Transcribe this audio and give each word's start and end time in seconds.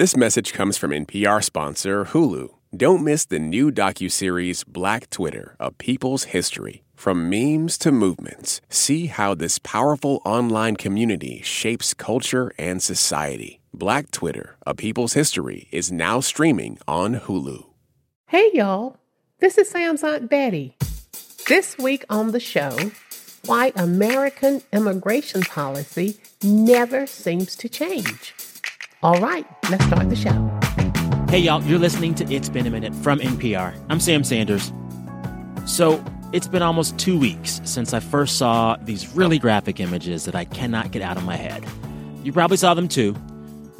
This 0.00 0.16
message 0.16 0.54
comes 0.54 0.78
from 0.78 0.92
NPR 0.92 1.44
sponsor 1.44 2.06
Hulu. 2.06 2.48
Don't 2.74 3.04
miss 3.04 3.26
the 3.26 3.38
new 3.38 3.70
docuseries 3.70 4.66
Black 4.66 5.10
Twitter, 5.10 5.56
A 5.60 5.70
People's 5.72 6.24
History. 6.32 6.84
From 6.94 7.28
memes 7.28 7.76
to 7.76 7.92
movements, 7.92 8.62
see 8.70 9.08
how 9.08 9.34
this 9.34 9.58
powerful 9.58 10.22
online 10.24 10.76
community 10.76 11.42
shapes 11.42 11.92
culture 11.92 12.50
and 12.56 12.82
society. 12.82 13.60
Black 13.74 14.10
Twitter, 14.10 14.56
A 14.66 14.74
People's 14.74 15.12
History 15.12 15.68
is 15.70 15.92
now 15.92 16.20
streaming 16.20 16.78
on 16.88 17.16
Hulu. 17.16 17.66
Hey 18.28 18.48
y'all, 18.54 18.96
this 19.40 19.58
is 19.58 19.68
Sam's 19.68 20.02
Aunt 20.02 20.30
Betty. 20.30 20.78
This 21.46 21.76
week 21.76 22.06
on 22.08 22.30
the 22.30 22.40
show, 22.40 22.90
why 23.44 23.70
American 23.76 24.62
immigration 24.72 25.42
policy 25.42 26.16
never 26.42 27.06
seems 27.06 27.54
to 27.56 27.68
change. 27.68 28.32
All 29.02 29.18
right, 29.18 29.46
let's 29.70 29.82
start 29.86 30.10
the 30.10 30.14
show. 30.14 30.30
Hey, 31.30 31.38
y'all, 31.38 31.62
you're 31.62 31.78
listening 31.78 32.14
to 32.16 32.30
It's 32.30 32.50
Been 32.50 32.66
a 32.66 32.70
Minute 32.70 32.94
from 32.96 33.18
NPR. 33.18 33.74
I'm 33.88 33.98
Sam 33.98 34.22
Sanders. 34.22 34.74
So, 35.64 36.04
it's 36.34 36.46
been 36.46 36.60
almost 36.60 36.98
two 36.98 37.18
weeks 37.18 37.62
since 37.64 37.94
I 37.94 38.00
first 38.00 38.36
saw 38.36 38.76
these 38.82 39.16
really 39.16 39.38
graphic 39.38 39.80
images 39.80 40.26
that 40.26 40.34
I 40.34 40.44
cannot 40.44 40.90
get 40.90 41.00
out 41.00 41.16
of 41.16 41.24
my 41.24 41.36
head. 41.36 41.64
You 42.24 42.34
probably 42.34 42.58
saw 42.58 42.74
them 42.74 42.88
too. 42.88 43.14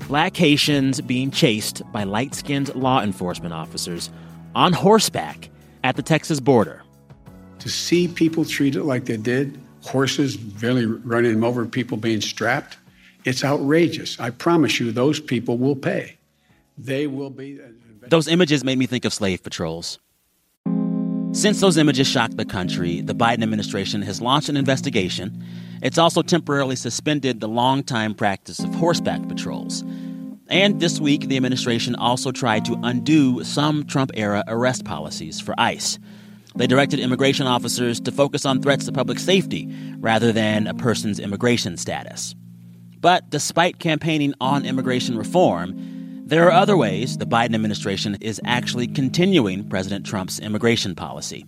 Black 0.08 0.34
Haitians 0.34 1.02
being 1.02 1.30
chased 1.30 1.82
by 1.92 2.04
light 2.04 2.34
skinned 2.34 2.74
law 2.74 3.02
enforcement 3.02 3.52
officers 3.52 4.08
on 4.54 4.72
horseback 4.72 5.50
at 5.84 5.96
the 5.96 6.02
Texas 6.02 6.40
border. 6.40 6.82
To 7.58 7.68
see 7.68 8.08
people 8.08 8.46
treated 8.46 8.84
like 8.84 9.04
they 9.04 9.18
did, 9.18 9.60
horses 9.82 10.38
barely 10.38 10.86
running 10.86 11.34
them 11.34 11.44
over, 11.44 11.66
people 11.66 11.98
being 11.98 12.22
strapped, 12.22 12.78
it's 13.24 13.44
outrageous. 13.44 14.18
I 14.20 14.30
promise 14.30 14.80
you, 14.80 14.92
those 14.92 15.20
people 15.20 15.58
will 15.58 15.76
pay. 15.76 16.16
They 16.78 17.06
will 17.06 17.30
be. 17.30 17.60
Those 18.08 18.28
images 18.28 18.64
made 18.64 18.78
me 18.78 18.86
think 18.86 19.04
of 19.04 19.12
slave 19.12 19.42
patrols. 19.42 19.98
Since 21.32 21.60
those 21.60 21.76
images 21.76 22.08
shocked 22.08 22.36
the 22.36 22.44
country, 22.44 23.02
the 23.02 23.14
Biden 23.14 23.42
administration 23.42 24.02
has 24.02 24.20
launched 24.20 24.48
an 24.48 24.56
investigation. 24.56 25.44
It's 25.80 25.98
also 25.98 26.22
temporarily 26.22 26.76
suspended 26.76 27.40
the 27.40 27.48
longtime 27.48 28.14
practice 28.14 28.58
of 28.58 28.74
horseback 28.74 29.28
patrols. 29.28 29.84
And 30.48 30.80
this 30.80 30.98
week, 30.98 31.28
the 31.28 31.36
administration 31.36 31.94
also 31.94 32.32
tried 32.32 32.64
to 32.64 32.80
undo 32.82 33.44
some 33.44 33.84
Trump 33.86 34.10
era 34.14 34.42
arrest 34.48 34.84
policies 34.84 35.40
for 35.40 35.54
ICE. 35.56 36.00
They 36.56 36.66
directed 36.66 36.98
immigration 36.98 37.46
officers 37.46 38.00
to 38.00 38.10
focus 38.10 38.44
on 38.44 38.60
threats 38.60 38.86
to 38.86 38.92
public 38.92 39.20
safety 39.20 39.72
rather 39.98 40.32
than 40.32 40.66
a 40.66 40.74
person's 40.74 41.20
immigration 41.20 41.76
status. 41.76 42.34
But 43.00 43.30
despite 43.30 43.78
campaigning 43.78 44.34
on 44.40 44.66
immigration 44.66 45.16
reform, 45.16 45.74
there 46.26 46.46
are 46.46 46.52
other 46.52 46.76
ways 46.76 47.16
the 47.18 47.26
Biden 47.26 47.54
administration 47.54 48.16
is 48.20 48.40
actually 48.44 48.86
continuing 48.86 49.68
President 49.68 50.06
Trump's 50.06 50.38
immigration 50.38 50.94
policy, 50.94 51.46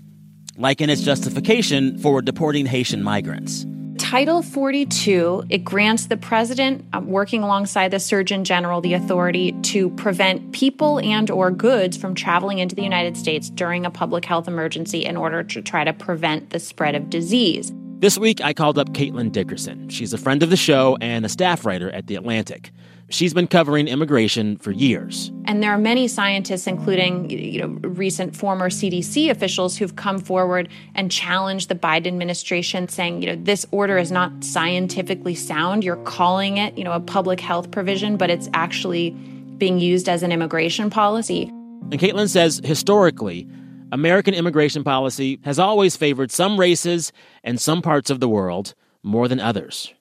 like 0.56 0.80
in 0.80 0.90
its 0.90 1.02
justification 1.02 1.98
for 1.98 2.22
deporting 2.22 2.66
Haitian 2.66 3.02
migrants. 3.02 3.66
Title 3.98 4.42
42, 4.42 5.44
it 5.48 5.58
grants 5.58 6.06
the 6.06 6.16
president 6.16 6.84
uh, 6.92 7.00
working 7.00 7.42
alongside 7.42 7.90
the 7.90 8.00
surgeon 8.00 8.44
general 8.44 8.80
the 8.80 8.94
authority 8.94 9.52
to 9.62 9.90
prevent 9.90 10.52
people 10.52 10.98
and 11.00 11.30
or 11.30 11.50
goods 11.50 11.96
from 11.96 12.14
traveling 12.14 12.58
into 12.58 12.74
the 12.74 12.82
United 12.82 13.16
States 13.16 13.48
during 13.50 13.86
a 13.86 13.90
public 13.90 14.24
health 14.24 14.48
emergency 14.48 15.04
in 15.04 15.16
order 15.16 15.42
to 15.42 15.62
try 15.62 15.84
to 15.84 15.92
prevent 15.92 16.50
the 16.50 16.58
spread 16.58 16.94
of 16.94 17.10
disease. 17.10 17.72
This 18.02 18.18
week, 18.18 18.40
I 18.40 18.52
called 18.52 18.80
up 18.80 18.88
Caitlin 18.94 19.30
Dickerson. 19.30 19.88
She's 19.88 20.12
a 20.12 20.18
friend 20.18 20.42
of 20.42 20.50
the 20.50 20.56
show 20.56 20.98
and 21.00 21.24
a 21.24 21.28
staff 21.28 21.64
writer 21.64 21.88
at 21.92 22.08
The 22.08 22.16
Atlantic. 22.16 22.72
She's 23.10 23.32
been 23.32 23.46
covering 23.46 23.86
immigration 23.86 24.56
for 24.56 24.72
years. 24.72 25.30
And 25.44 25.62
there 25.62 25.70
are 25.70 25.78
many 25.78 26.08
scientists, 26.08 26.66
including 26.66 27.30
you 27.30 27.60
know, 27.60 27.68
recent 27.88 28.34
former 28.34 28.70
CDC 28.70 29.30
officials, 29.30 29.76
who've 29.76 29.94
come 29.94 30.18
forward 30.18 30.68
and 30.96 31.12
challenged 31.12 31.68
the 31.68 31.76
Biden 31.76 32.08
administration, 32.08 32.88
saying, 32.88 33.22
you 33.22 33.28
know, 33.28 33.40
this 33.40 33.64
order 33.70 33.98
is 33.98 34.10
not 34.10 34.32
scientifically 34.42 35.36
sound. 35.36 35.84
You're 35.84 35.94
calling 36.02 36.56
it, 36.56 36.76
you 36.76 36.82
know, 36.82 36.94
a 36.94 36.98
public 36.98 37.38
health 37.38 37.70
provision, 37.70 38.16
but 38.16 38.30
it's 38.30 38.48
actually 38.52 39.10
being 39.58 39.78
used 39.78 40.08
as 40.08 40.24
an 40.24 40.32
immigration 40.32 40.90
policy. 40.90 41.44
And 41.92 42.00
Caitlin 42.00 42.28
says 42.28 42.60
historically, 42.64 43.46
American 43.92 44.32
immigration 44.32 44.82
policy 44.82 45.38
has 45.44 45.58
always 45.58 45.96
favored 45.96 46.32
some 46.32 46.58
races 46.58 47.12
and 47.44 47.60
some 47.60 47.82
parts 47.82 48.08
of 48.08 48.20
the 48.20 48.28
world 48.28 48.74
more 49.02 49.28
than 49.28 49.38
others. 49.38 49.92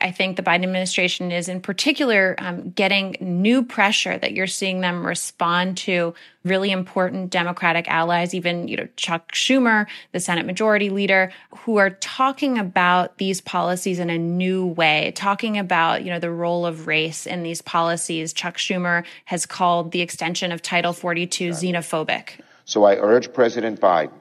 I 0.00 0.10
think 0.10 0.36
the 0.36 0.42
Biden 0.42 0.64
administration 0.64 1.32
is, 1.32 1.48
in 1.48 1.62
particular, 1.62 2.34
um, 2.36 2.72
getting 2.72 3.16
new 3.20 3.64
pressure 3.64 4.18
that 4.18 4.32
you're 4.32 4.46
seeing 4.46 4.82
them 4.82 5.06
respond 5.06 5.78
to 5.78 6.12
really 6.42 6.70
important 6.70 7.30
Democratic 7.30 7.88
allies, 7.88 8.34
even 8.34 8.68
you 8.68 8.76
know 8.76 8.88
Chuck 8.96 9.32
Schumer, 9.32 9.86
the 10.12 10.20
Senate 10.20 10.44
Majority 10.44 10.90
Leader, 10.90 11.32
who 11.56 11.78
are 11.78 11.90
talking 11.90 12.58
about 12.58 13.16
these 13.16 13.40
policies 13.40 13.98
in 13.98 14.10
a 14.10 14.18
new 14.18 14.66
way, 14.66 15.12
talking 15.14 15.56
about 15.56 16.04
you 16.04 16.10
know 16.10 16.18
the 16.18 16.30
role 16.30 16.66
of 16.66 16.86
race 16.86 17.24
in 17.24 17.42
these 17.42 17.62
policies. 17.62 18.34
Chuck 18.34 18.58
Schumer 18.58 19.06
has 19.24 19.46
called 19.46 19.92
the 19.92 20.02
extension 20.02 20.52
of 20.52 20.60
Title 20.60 20.92
42 20.92 21.50
xenophobic. 21.50 22.40
So 22.64 22.84
I 22.84 22.96
urge 22.96 23.32
President 23.32 23.80
Biden 23.80 24.12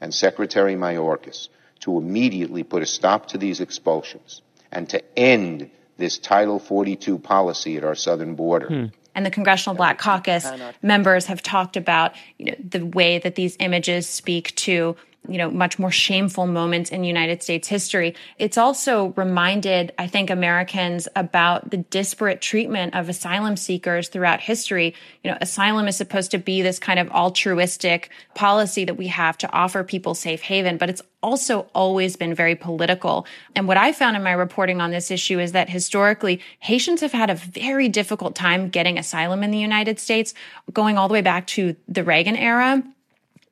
and 0.00 0.12
Secretary 0.12 0.74
Mayorkas 0.74 1.48
to 1.80 1.98
immediately 1.98 2.62
put 2.62 2.82
a 2.82 2.86
stop 2.86 3.26
to 3.28 3.38
these 3.38 3.60
expulsions 3.60 4.42
and 4.72 4.88
to 4.90 5.18
end 5.18 5.70
this 5.96 6.18
Title 6.18 6.58
42 6.58 7.18
policy 7.18 7.76
at 7.76 7.84
our 7.84 7.94
southern 7.94 8.34
border. 8.34 8.66
Hmm. 8.66 8.86
And 9.14 9.26
the 9.26 9.30
Congressional 9.30 9.76
Black 9.76 9.98
Caucus 9.98 10.46
members 10.82 11.26
have 11.26 11.42
talked 11.42 11.76
about 11.76 12.14
you 12.38 12.46
know, 12.46 12.54
the 12.58 12.86
way 12.86 13.18
that 13.18 13.34
these 13.34 13.56
images 13.58 14.08
speak 14.08 14.54
to 14.56 14.96
you 15.28 15.36
know, 15.38 15.50
much 15.50 15.78
more 15.78 15.90
shameful 15.90 16.46
moments 16.46 16.90
in 16.90 17.04
United 17.04 17.42
States 17.42 17.68
history. 17.68 18.14
It's 18.38 18.56
also 18.56 19.08
reminded, 19.16 19.92
I 19.98 20.06
think, 20.06 20.30
Americans 20.30 21.08
about 21.14 21.70
the 21.70 21.76
disparate 21.76 22.40
treatment 22.40 22.94
of 22.94 23.08
asylum 23.08 23.56
seekers 23.56 24.08
throughout 24.08 24.40
history. 24.40 24.94
You 25.22 25.30
know, 25.30 25.38
asylum 25.40 25.86
is 25.88 25.96
supposed 25.96 26.30
to 26.30 26.38
be 26.38 26.62
this 26.62 26.78
kind 26.78 26.98
of 26.98 27.10
altruistic 27.10 28.10
policy 28.34 28.84
that 28.86 28.96
we 28.96 29.08
have 29.08 29.36
to 29.38 29.52
offer 29.52 29.84
people 29.84 30.14
safe 30.14 30.40
haven, 30.40 30.78
but 30.78 30.88
it's 30.88 31.02
also 31.22 31.68
always 31.74 32.16
been 32.16 32.34
very 32.34 32.54
political. 32.54 33.26
And 33.54 33.68
what 33.68 33.76
I 33.76 33.92
found 33.92 34.16
in 34.16 34.22
my 34.22 34.32
reporting 34.32 34.80
on 34.80 34.90
this 34.90 35.10
issue 35.10 35.38
is 35.38 35.52
that 35.52 35.68
historically, 35.68 36.40
Haitians 36.60 37.02
have 37.02 37.12
had 37.12 37.28
a 37.28 37.34
very 37.34 37.88
difficult 37.88 38.34
time 38.34 38.70
getting 38.70 38.98
asylum 38.98 39.42
in 39.42 39.50
the 39.50 39.58
United 39.58 40.00
States, 40.00 40.32
going 40.72 40.96
all 40.96 41.08
the 41.08 41.14
way 41.14 41.20
back 41.20 41.46
to 41.48 41.76
the 41.88 42.02
Reagan 42.02 42.36
era 42.36 42.82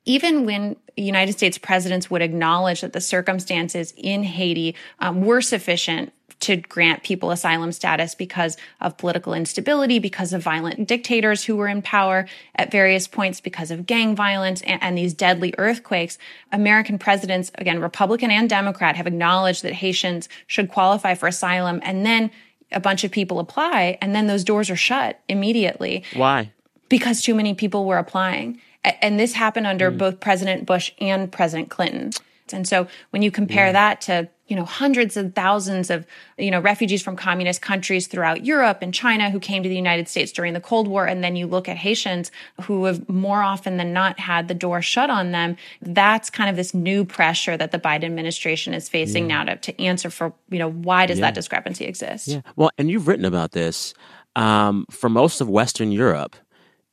even 0.05 0.45
when 0.45 0.75
United 0.95 1.33
States 1.33 1.57
presidents 1.57 2.09
would 2.09 2.21
acknowledge 2.21 2.81
that 2.81 2.93
the 2.93 3.01
circumstances 3.01 3.93
in 3.97 4.23
Haiti 4.23 4.75
um, 4.99 5.21
were 5.21 5.41
sufficient 5.41 6.11
to 6.41 6.55
grant 6.55 7.03
people 7.03 7.31
asylum 7.31 7.71
status 7.71 8.15
because 8.15 8.55
of 8.79 8.97
political 8.97 9.33
instability, 9.33 9.99
because 9.99 10.31
of 10.31 10.41
violent 10.41 10.87
dictators 10.87 11.43
who 11.43 11.55
were 11.55 11.67
in 11.67 11.81
power 11.81 12.27
at 12.55 12.71
various 12.71 13.07
points, 13.07 13.41
because 13.41 13.71
of 13.71 13.85
gang 13.85 14.15
violence 14.15 14.61
and, 14.61 14.81
and, 14.81 14.97
these 14.97 15.13
deadly 15.13 15.53
earthquakes. 15.57 16.17
American 16.51 16.97
presidents, 16.97 17.51
again, 17.55 17.81
Republican 17.81 18.31
and 18.31 18.49
Democrat, 18.49 18.95
have 18.95 19.07
acknowledged 19.07 19.63
that 19.63 19.73
Haitians 19.73 20.29
should 20.47 20.69
qualify 20.69 21.13
for 21.13 21.27
asylum. 21.27 21.81
And 21.83 22.05
then 22.05 22.31
a 22.71 22.79
bunch 22.79 23.03
of 23.03 23.11
people 23.11 23.39
apply, 23.39 23.97
and 24.01 24.15
then 24.15 24.27
those 24.27 24.43
doors 24.43 24.69
are 24.69 24.75
shut 24.75 25.19
immediately. 25.27 26.03
Why? 26.13 26.51
Because 26.87 27.21
too 27.21 27.35
many 27.35 27.53
people 27.53 27.85
were 27.85 27.97
applying. 27.97 28.61
And 29.01 29.19
this 29.19 29.33
happened 29.33 29.67
under 29.67 29.91
mm. 29.91 29.97
both 29.97 30.19
President 30.19 30.65
Bush 30.65 30.91
and 30.99 31.31
President 31.31 31.69
Clinton. 31.69 32.11
And 32.51 32.67
so 32.67 32.87
when 33.11 33.21
you 33.21 33.29
compare 33.29 33.67
yeah. 33.67 33.73
that 33.73 34.01
to, 34.01 34.27
you 34.47 34.55
know, 34.55 34.65
hundreds 34.65 35.15
of 35.15 35.35
thousands 35.35 35.91
of, 35.91 36.07
you 36.37 36.49
know, 36.49 36.59
refugees 36.59 37.03
from 37.03 37.15
communist 37.15 37.61
countries 37.61 38.07
throughout 38.07 38.43
Europe 38.43 38.79
and 38.81 38.91
China 38.91 39.29
who 39.29 39.39
came 39.39 39.61
to 39.61 39.69
the 39.69 39.75
United 39.75 40.07
States 40.07 40.31
during 40.31 40.53
the 40.53 40.59
Cold 40.59 40.87
War, 40.87 41.05
and 41.05 41.23
then 41.23 41.35
you 41.35 41.45
look 41.45 41.69
at 41.69 41.77
Haitians 41.77 42.31
who 42.63 42.85
have 42.85 43.07
more 43.07 43.43
often 43.43 43.77
than 43.77 43.93
not 43.93 44.19
had 44.19 44.47
the 44.47 44.55
door 44.55 44.81
shut 44.81 45.11
on 45.11 45.31
them, 45.31 45.57
that's 45.83 46.31
kind 46.31 46.49
of 46.49 46.55
this 46.55 46.73
new 46.73 47.05
pressure 47.05 47.55
that 47.55 47.71
the 47.71 47.77
Biden 47.77 48.05
administration 48.05 48.73
is 48.73 48.89
facing 48.89 49.29
yeah. 49.29 49.43
now 49.43 49.53
to, 49.53 49.71
to 49.71 49.79
answer 49.79 50.09
for, 50.09 50.33
you 50.49 50.57
know, 50.57 50.71
why 50.71 51.05
does 51.05 51.19
yeah. 51.19 51.27
that 51.27 51.35
discrepancy 51.35 51.85
exist? 51.85 52.29
Yeah. 52.29 52.41
Well, 52.55 52.71
and 52.79 52.89
you've 52.89 53.07
written 53.07 53.25
about 53.25 53.51
this. 53.51 53.93
Um, 54.35 54.85
for 54.89 55.09
most 55.09 55.41
of 55.41 55.49
Western 55.49 55.91
Europe, 55.91 56.35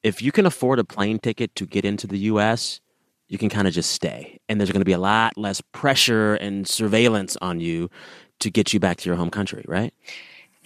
if 0.07 0.23
you 0.23 0.31
can 0.31 0.47
afford 0.47 0.79
a 0.79 0.85
plane 0.85 1.19
ticket 1.19 1.53
to 1.57 1.67
get 1.67 1.85
into 1.85 2.07
the 2.07 2.19
US, 2.31 2.81
you 3.27 3.39
can 3.39 3.49
kind 3.49 3.67
of 3.67 3.75
just 3.75 3.91
stay. 3.91 4.39
And 4.49 4.61
there's 4.61 4.71
going 4.71 4.81
to 4.81 4.85
be 4.85 4.93
a 4.93 4.99
lot 4.99 5.37
less 5.37 5.61
pressure 5.73 6.37
and 6.37 6.65
surveillance 6.65 7.37
on 7.43 7.59
you 7.59 7.91
to 8.39 8.49
get 8.49 8.73
you 8.73 8.79
back 8.79 8.99
to 8.99 9.09
your 9.09 9.17
home 9.17 9.31
country, 9.31 9.65
right? 9.67 9.93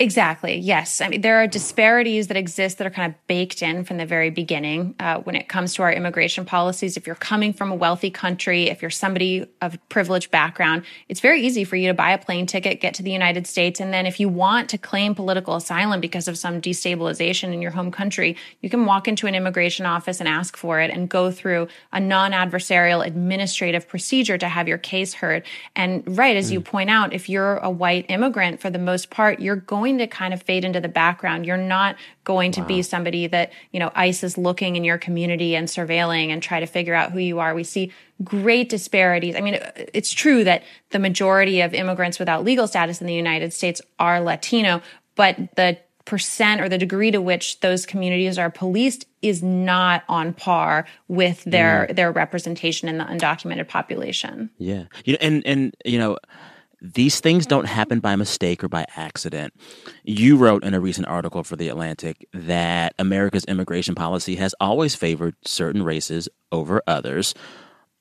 Exactly. 0.01 0.57
Yes. 0.57 1.03
I 1.03 1.09
mean, 1.09 1.21
there 1.21 1.37
are 1.37 1.47
disparities 1.47 2.29
that 2.29 2.37
exist 2.39 2.79
that 2.79 2.87
are 2.87 2.91
kind 2.91 3.13
of 3.13 3.27
baked 3.27 3.61
in 3.61 3.85
from 3.85 3.99
the 3.99 4.07
very 4.07 4.31
beginning 4.31 4.95
uh, 4.99 5.19
when 5.19 5.37
it 5.37 5.47
comes 5.47 5.75
to 5.75 5.83
our 5.83 5.93
immigration 5.93 6.47
policies. 6.47 6.97
If 6.97 7.07
you're 7.07 7.15
coming 7.17 7.53
from 7.53 7.71
a 7.71 7.75
wealthy 7.75 8.11
country, 8.11 8.71
if 8.71 8.81
you're 8.81 8.91
somebody 8.91 9.47
of 9.61 9.79
privileged 9.91 10.31
background, 10.31 10.85
it's 11.11 11.21
very 11.21 11.43
easy 11.43 11.65
for 11.65 11.77
you 11.77 11.87
to 11.89 11.93
buy 11.93 12.13
a 12.13 12.19
plane 12.19 12.47
ticket, 12.47 12.81
get 12.81 12.95
to 12.95 13.03
the 13.03 13.11
United 13.11 13.47
States, 13.47 13.79
and 13.79 13.93
then 13.93 14.07
if 14.07 14.19
you 14.19 14.31
want 14.31 14.71
to 14.71 14.79
claim 14.79 15.15
political 15.15 15.55
asylum 15.55 16.01
because 16.01 16.29
of 16.29 16.39
some 16.39 16.63
destabilization 16.63 17.53
in 17.53 17.61
your 17.61 17.73
home 17.73 17.91
country, 17.91 18.39
you 18.63 18.71
can 18.71 18.87
walk 18.87 19.07
into 19.07 19.27
an 19.27 19.35
immigration 19.35 19.85
office 19.85 20.19
and 20.19 20.27
ask 20.31 20.57
for 20.57 20.81
it 20.81 20.91
and 20.91 21.11
go 21.11 21.31
through 21.31 21.69
a 21.93 22.01
non-adversarial 22.01 23.07
administrative 23.07 23.87
procedure 23.87 24.39
to 24.39 24.49
have 24.49 24.67
your 24.67 24.79
case 24.79 25.13
heard. 25.13 25.45
And 25.77 26.17
right 26.17 26.39
as 26.39 26.49
mm. 26.49 26.55
you 26.55 26.61
point 26.63 26.89
out, 26.89 27.13
if 27.13 27.29
you're 27.29 27.59
a 27.59 27.69
white 27.69 28.07
immigrant, 28.09 28.63
for 28.63 28.71
the 28.71 28.79
most 28.79 29.11
part, 29.11 29.41
you're 29.41 29.57
going 29.57 29.90
going 29.99 30.09
to 30.09 30.15
kind 30.15 30.33
of 30.35 30.43
fade 30.43 30.65
into 30.65 30.81
the 30.81 30.89
background. 30.89 31.47
You're 31.47 31.57
not 31.57 31.97
going 32.25 32.53
to 32.53 32.61
wow. 32.63 32.67
be 32.67 32.83
somebody 32.83 33.27
that, 33.27 33.53
you 33.73 33.81
know, 33.81 33.91
ICE 33.95 34.23
is 34.25 34.39
looking 34.39 34.77
in 34.77 34.85
your 34.85 34.99
community 34.99 35.57
and 35.57 35.69
surveilling 35.69 36.29
and 36.29 36.43
try 36.43 36.61
to 36.61 36.67
figure 36.67 36.95
out 36.95 37.13
who 37.13 37.19
you 37.19 37.39
are. 37.39 37.55
We 37.55 37.65
see 37.65 37.93
great 38.23 38.69
disparities. 38.69 39.37
I 39.37 39.41
mean, 39.41 39.59
it's 39.93 40.13
true 40.13 40.45
that 40.45 40.63
the 40.91 40.99
majority 40.99 41.61
of 41.61 41.75
immigrants 41.75 42.19
without 42.19 42.45
legal 42.45 42.67
status 42.67 43.01
in 43.01 43.07
the 43.07 43.15
United 43.15 43.53
States 43.53 43.81
are 43.99 44.21
Latino, 44.21 44.83
but 45.17 45.37
the 45.57 45.79
percent 46.07 46.61
or 46.61 46.69
the 46.69 46.79
degree 46.79 47.11
to 47.11 47.21
which 47.21 47.61
those 47.61 47.87
communities 47.87 48.39
are 48.39 48.51
policed 48.51 49.07
is 49.23 49.43
not 49.43 50.03
on 50.09 50.33
par 50.33 50.87
with 51.09 51.45
their 51.45 51.87
mm. 51.89 51.95
their 51.95 52.11
representation 52.11 52.89
in 52.89 52.99
the 52.99 53.05
undocumented 53.05 53.69
population. 53.69 54.51
Yeah. 54.59 54.85
You 55.05 55.13
know, 55.13 55.19
and 55.21 55.47
and 55.47 55.77
you 55.85 55.99
know 55.99 56.19
these 56.81 57.21
things 57.21 57.47
don't 57.47 57.67
happen 57.67 58.01
by 58.01 58.17
mistake 58.17 58.65
or 58.65 58.69
by 58.69 58.87
accident. 58.97 59.55
You 60.03 60.37
wrote 60.37 60.65
in 60.65 60.75
a 60.75 60.81
recent 60.81 61.07
article 61.07 61.45
for 61.45 61.57
The 61.57 61.69
Atlantic 61.69 62.27
that 62.33 62.95
America's 62.99 63.45
immigration 63.45 63.95
policy 63.95 64.37
has 64.37 64.55
always 64.61 64.95
favored 64.95 65.35
certain 65.45 65.83
races 65.83 66.29
over 66.51 66.83
others, 66.87 67.35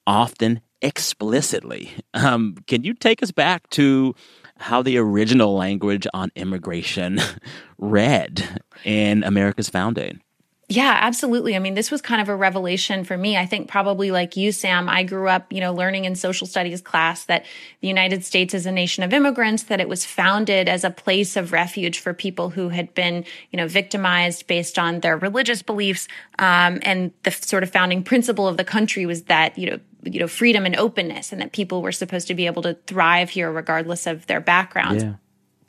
often 0.08 0.62
explicitly. 0.82 1.92
Um, 2.14 2.56
can 2.68 2.84
you 2.84 2.94
take 2.94 3.22
us 3.22 3.32
back 3.32 3.70
to 3.72 4.16
how 4.58 4.82
the 4.82 4.98
original 4.98 5.56
language 5.56 6.08
on 6.14 6.32
immigration 6.36 7.20
read 7.78 8.62
in 8.86 9.24
America's 9.24 9.70
founding? 9.70 10.22
Yeah, 10.72 10.96
absolutely. 11.02 11.56
I 11.56 11.60
mean, 11.60 11.74
this 11.74 11.90
was 11.90 12.00
kind 12.00 12.22
of 12.22 12.30
a 12.30 12.36
revelation 12.36 13.04
for 13.04 13.18
me. 13.18 13.36
I 13.36 13.48
think 13.48 13.68
probably 13.68 14.12
like 14.12 14.38
you, 14.38 14.52
Sam, 14.52 14.88
I 14.88 15.02
grew 15.02 15.28
up, 15.28 15.52
you 15.52 15.62
know, 15.62 15.74
learning 15.74 16.06
in 16.06 16.14
social 16.14 16.46
studies 16.46 16.80
class 16.80 17.26
that 17.26 17.48
the 17.82 17.88
United 17.88 18.24
States 18.24 18.54
is 18.54 18.68
a 18.68 18.72
nation 18.72 19.04
of 19.04 19.12
immigrants, 19.12 19.64
that 19.64 19.82
it 19.82 19.90
was 19.90 20.06
founded 20.06 20.70
as 20.70 20.84
a 20.84 20.92
place 20.92 21.36
of 21.36 21.52
refuge 21.52 21.98
for 21.98 22.14
people 22.14 22.52
who 22.52 22.70
had 22.70 22.94
been, 22.94 23.26
you 23.50 23.58
know, 23.58 23.68
victimized 23.68 24.46
based 24.46 24.78
on 24.78 25.00
their 25.00 25.18
religious 25.18 25.64
beliefs. 25.64 26.08
Um, 26.38 26.78
and 26.84 27.14
the 27.24 27.32
sort 27.32 27.64
of 27.64 27.72
founding 27.72 28.04
principle 28.04 28.48
of 28.48 28.58
the 28.58 28.64
country 28.64 29.08
was 29.08 29.24
that, 29.24 29.58
you 29.58 29.72
know, 29.72 29.80
you 30.04 30.20
know, 30.20 30.28
freedom 30.28 30.68
and 30.68 30.76
openness 30.76 31.32
and 31.32 31.42
that 31.42 31.52
people 31.52 31.82
were 31.82 31.92
supposed 31.92 32.28
to 32.28 32.36
be 32.36 32.46
able 32.46 32.62
to 32.62 32.76
thrive 32.86 33.32
here 33.32 33.52
regardless 33.52 34.06
of 34.06 34.28
their 34.28 34.40
background. 34.40 35.02
Yeah 35.02 35.14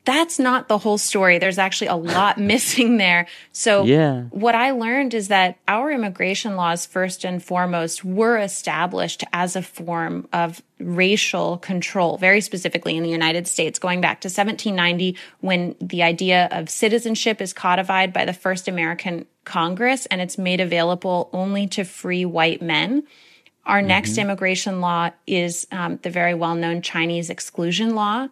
that's 0.05 0.39
not 0.39 0.69
the 0.69 0.79
whole 0.79 0.99
story. 0.99 1.39
There's 1.39 1.59
actually 1.59 1.89
a 1.89 1.97
lot 1.97 2.39
missing 2.53 2.97
there. 2.97 3.27
So 3.53 3.85
yeah. 3.85 4.23
what 4.31 4.55
I 4.55 4.71
learned 4.71 5.15
is 5.15 5.29
that 5.29 5.59
our 5.69 5.91
immigration 5.91 6.57
laws, 6.57 6.87
first 6.87 7.25
and 7.25 7.43
foremost, 7.43 8.05
were 8.05 8.39
established 8.39 9.25
as 9.33 9.57
a 9.57 9.63
form 9.63 10.29
of 10.33 10.63
racial 10.79 11.59
control, 11.59 12.17
very 12.17 12.41
specifically 12.41 12.97
in 12.97 13.03
the 13.03 13.11
United 13.11 13.47
States, 13.47 13.79
going 13.79 14.01
back 14.01 14.23
to 14.23 14.29
1790 14.29 15.17
when 15.41 15.77
the 15.81 16.03
idea 16.03 16.49
of 16.51 16.71
citizenship 16.71 17.41
is 17.41 17.53
codified 17.53 18.13
by 18.13 18.25
the 18.25 18.33
first 18.33 18.69
American 18.69 19.27
Congress 19.45 20.07
and 20.07 20.21
it's 20.21 20.39
made 20.39 20.61
available 20.61 21.29
only 21.33 21.67
to 21.67 21.85
free 21.85 22.25
white 22.25 22.63
men. 22.63 23.03
Our 23.67 23.79
mm-hmm. 23.79 23.89
next 23.89 24.17
immigration 24.17 24.81
law 24.81 25.11
is 25.27 25.67
um, 25.71 25.99
the 26.03 26.11
very 26.11 26.33
well 26.33 26.55
known 26.55 26.81
Chinese 26.81 27.29
exclusion 27.29 27.95
law 27.95 28.29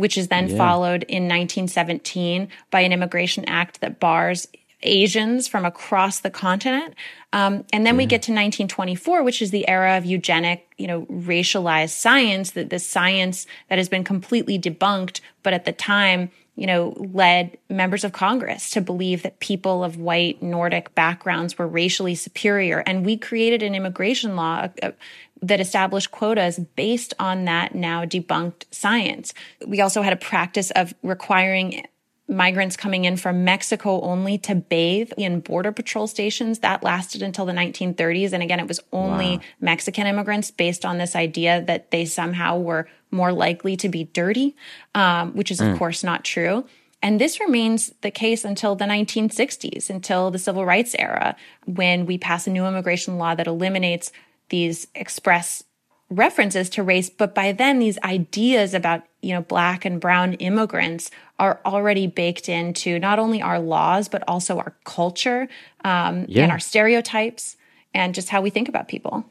which 0.00 0.16
is 0.16 0.28
then 0.28 0.48
yeah. 0.48 0.56
followed 0.56 1.02
in 1.02 1.24
1917 1.24 2.48
by 2.70 2.80
an 2.80 2.90
immigration 2.90 3.44
act 3.44 3.82
that 3.82 4.00
bars 4.00 4.48
Asians 4.82 5.46
from 5.46 5.66
across 5.66 6.20
the 6.20 6.30
continent. 6.30 6.94
Um, 7.34 7.66
and 7.70 7.84
then 7.84 7.96
yeah. 7.96 7.98
we 7.98 8.06
get 8.06 8.22
to 8.22 8.32
1924, 8.32 9.22
which 9.22 9.42
is 9.42 9.50
the 9.50 9.68
era 9.68 9.98
of 9.98 10.06
eugenic, 10.06 10.66
you 10.78 10.86
know, 10.86 11.02
racialized 11.02 11.90
science, 11.90 12.52
that 12.52 12.70
the 12.70 12.78
science 12.78 13.46
that 13.68 13.76
has 13.76 13.90
been 13.90 14.02
completely 14.02 14.58
debunked, 14.58 15.20
but 15.42 15.52
at 15.52 15.66
the 15.66 15.72
time, 15.72 16.30
you 16.56 16.66
know, 16.66 16.94
led 17.12 17.58
members 17.68 18.02
of 18.02 18.12
Congress 18.12 18.70
to 18.70 18.80
believe 18.80 19.22
that 19.22 19.38
people 19.38 19.84
of 19.84 19.98
white 19.98 20.42
Nordic 20.42 20.94
backgrounds 20.94 21.58
were 21.58 21.68
racially 21.68 22.14
superior. 22.14 22.78
And 22.86 23.04
we 23.04 23.18
created 23.18 23.62
an 23.62 23.74
immigration 23.74 24.34
law, 24.34 24.68
a, 24.82 24.94
that 25.42 25.60
established 25.60 26.10
quotas 26.10 26.58
based 26.58 27.14
on 27.18 27.44
that 27.46 27.74
now 27.74 28.04
debunked 28.04 28.64
science. 28.70 29.32
We 29.66 29.80
also 29.80 30.02
had 30.02 30.12
a 30.12 30.16
practice 30.16 30.70
of 30.72 30.94
requiring 31.02 31.86
migrants 32.30 32.76
coming 32.76 33.04
in 33.04 33.16
from 33.16 33.44
Mexico 33.44 34.00
only 34.02 34.38
to 34.38 34.54
bathe 34.54 35.12
in 35.16 35.40
border 35.40 35.72
patrol 35.72 36.06
stations. 36.06 36.60
That 36.60 36.82
lasted 36.82 37.22
until 37.22 37.44
the 37.44 37.52
1930s. 37.52 38.32
And 38.32 38.42
again, 38.42 38.60
it 38.60 38.68
was 38.68 38.80
only 38.92 39.38
wow. 39.38 39.42
Mexican 39.60 40.06
immigrants 40.06 40.50
based 40.50 40.84
on 40.84 40.98
this 40.98 41.16
idea 41.16 41.62
that 41.62 41.90
they 41.90 42.04
somehow 42.04 42.58
were 42.58 42.88
more 43.10 43.32
likely 43.32 43.76
to 43.78 43.88
be 43.88 44.04
dirty, 44.04 44.54
um, 44.94 45.32
which 45.32 45.50
is, 45.50 45.60
of 45.60 45.68
mm. 45.68 45.78
course, 45.78 46.04
not 46.04 46.24
true. 46.24 46.64
And 47.02 47.20
this 47.20 47.40
remains 47.40 47.92
the 48.02 48.10
case 48.10 48.44
until 48.44 48.76
the 48.76 48.84
1960s, 48.84 49.90
until 49.90 50.30
the 50.30 50.38
civil 50.38 50.64
rights 50.64 50.94
era, 50.98 51.34
when 51.64 52.06
we 52.06 52.18
pass 52.18 52.46
a 52.46 52.50
new 52.50 52.66
immigration 52.66 53.18
law 53.18 53.34
that 53.34 53.46
eliminates 53.46 54.12
these 54.50 54.86
express 54.94 55.64
references 56.10 56.68
to 56.68 56.82
race 56.82 57.08
but 57.08 57.34
by 57.34 57.52
then 57.52 57.78
these 57.78 57.98
ideas 58.02 58.74
about 58.74 59.04
you 59.22 59.32
know 59.32 59.40
black 59.42 59.84
and 59.84 60.00
brown 60.00 60.34
immigrants 60.34 61.10
are 61.38 61.60
already 61.64 62.08
baked 62.08 62.48
into 62.48 62.98
not 62.98 63.18
only 63.18 63.40
our 63.40 63.60
laws 63.60 64.08
but 64.08 64.22
also 64.26 64.58
our 64.58 64.74
culture 64.84 65.48
um, 65.84 66.26
yeah. 66.28 66.42
and 66.42 66.52
our 66.52 66.58
stereotypes 66.58 67.56
and 67.94 68.14
just 68.14 68.28
how 68.28 68.40
we 68.40 68.50
think 68.50 68.68
about 68.68 68.88
people. 68.88 69.24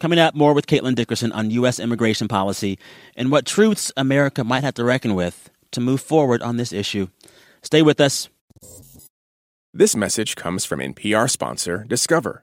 Coming 0.00 0.18
up 0.18 0.34
more 0.34 0.52
with 0.52 0.66
caitlin 0.66 0.96
dickerson 0.96 1.30
on 1.30 1.52
u.s 1.52 1.78
immigration 1.78 2.26
policy 2.26 2.78
and 3.16 3.30
what 3.30 3.46
truths 3.46 3.92
america 3.96 4.42
might 4.42 4.64
have 4.64 4.74
to 4.74 4.84
reckon 4.84 5.14
with 5.14 5.50
to 5.70 5.80
move 5.80 6.00
forward 6.00 6.42
on 6.42 6.56
this 6.56 6.72
issue. 6.72 7.08
Stay 7.62 7.80
with 7.80 8.00
us. 8.00 8.28
This 9.72 9.94
message 9.94 10.34
comes 10.34 10.64
from 10.64 10.80
npr 10.80 11.30
sponsor 11.30 11.84
discover 11.88 12.42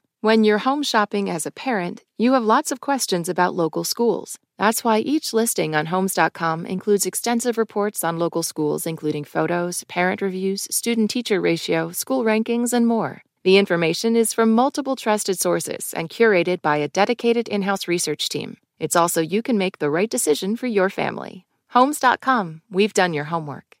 When 0.23 0.43
you're 0.43 0.59
home 0.59 0.83
shopping 0.83 1.31
as 1.31 1.47
a 1.47 1.51
parent, 1.51 2.03
you 2.15 2.33
have 2.33 2.43
lots 2.43 2.71
of 2.71 2.79
questions 2.79 3.27
about 3.27 3.55
local 3.55 3.83
schools. 3.83 4.37
That's 4.59 4.83
why 4.83 4.99
each 4.99 5.33
listing 5.33 5.73
on 5.73 5.87
Homes.com 5.87 6.67
includes 6.67 7.07
extensive 7.07 7.57
reports 7.57 8.03
on 8.03 8.19
local 8.19 8.43
schools, 8.43 8.85
including 8.85 9.23
photos, 9.23 9.83
parent 9.85 10.21
reviews, 10.21 10.67
student 10.69 11.09
teacher 11.09 11.41
ratio, 11.41 11.91
school 11.91 12.23
rankings, 12.23 12.71
and 12.71 12.85
more. 12.85 13.23
The 13.43 13.57
information 13.57 14.15
is 14.15 14.31
from 14.31 14.51
multiple 14.51 14.95
trusted 14.95 15.39
sources 15.39 15.91
and 15.91 16.07
curated 16.07 16.61
by 16.61 16.77
a 16.77 16.87
dedicated 16.87 17.49
in 17.49 17.63
house 17.63 17.87
research 17.87 18.29
team. 18.29 18.57
It's 18.77 18.95
also 18.95 19.21
you 19.21 19.41
can 19.41 19.57
make 19.57 19.79
the 19.79 19.89
right 19.89 20.09
decision 20.09 20.55
for 20.55 20.67
your 20.67 20.91
family. 20.91 21.47
Homes.com, 21.69 22.61
we've 22.69 22.93
done 22.93 23.15
your 23.15 23.25
homework. 23.25 23.80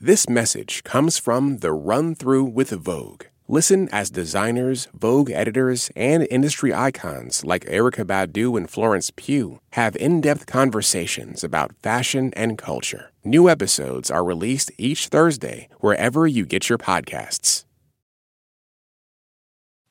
This 0.00 0.28
message 0.28 0.84
comes 0.84 1.18
from 1.18 1.56
the 1.56 1.72
Run 1.72 2.14
Through 2.14 2.44
with 2.44 2.70
Vogue. 2.70 3.24
Listen 3.48 3.88
as 3.90 4.10
designers, 4.10 4.86
Vogue 4.94 5.28
editors, 5.32 5.90
and 5.96 6.24
industry 6.30 6.72
icons 6.72 7.44
like 7.44 7.64
Erykah 7.64 8.04
Badu 8.04 8.56
and 8.56 8.70
Florence 8.70 9.10
Pugh 9.16 9.58
have 9.72 9.96
in 9.96 10.20
depth 10.20 10.46
conversations 10.46 11.42
about 11.42 11.74
fashion 11.82 12.32
and 12.36 12.56
culture. 12.56 13.10
New 13.24 13.48
episodes 13.48 14.08
are 14.08 14.22
released 14.22 14.70
each 14.78 15.08
Thursday 15.08 15.68
wherever 15.80 16.28
you 16.28 16.46
get 16.46 16.68
your 16.68 16.78
podcasts. 16.78 17.64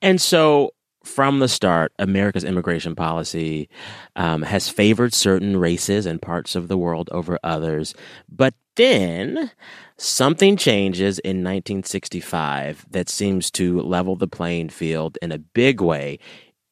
And 0.00 0.22
so, 0.22 0.70
from 1.04 1.40
the 1.40 1.48
start, 1.48 1.92
America's 1.98 2.44
immigration 2.44 2.94
policy 2.94 3.68
um, 4.16 4.40
has 4.40 4.70
favored 4.70 5.12
certain 5.12 5.58
races 5.58 6.06
and 6.06 6.22
parts 6.22 6.56
of 6.56 6.68
the 6.68 6.78
world 6.78 7.10
over 7.12 7.38
others. 7.42 7.94
But 8.26 8.54
then 8.78 9.50
something 9.98 10.56
changes 10.56 11.18
in 11.18 11.38
1965 11.38 12.86
that 12.90 13.08
seems 13.08 13.50
to 13.50 13.80
level 13.80 14.16
the 14.16 14.28
playing 14.28 14.68
field 14.70 15.18
in 15.20 15.32
a 15.32 15.38
big 15.38 15.80
way 15.80 16.18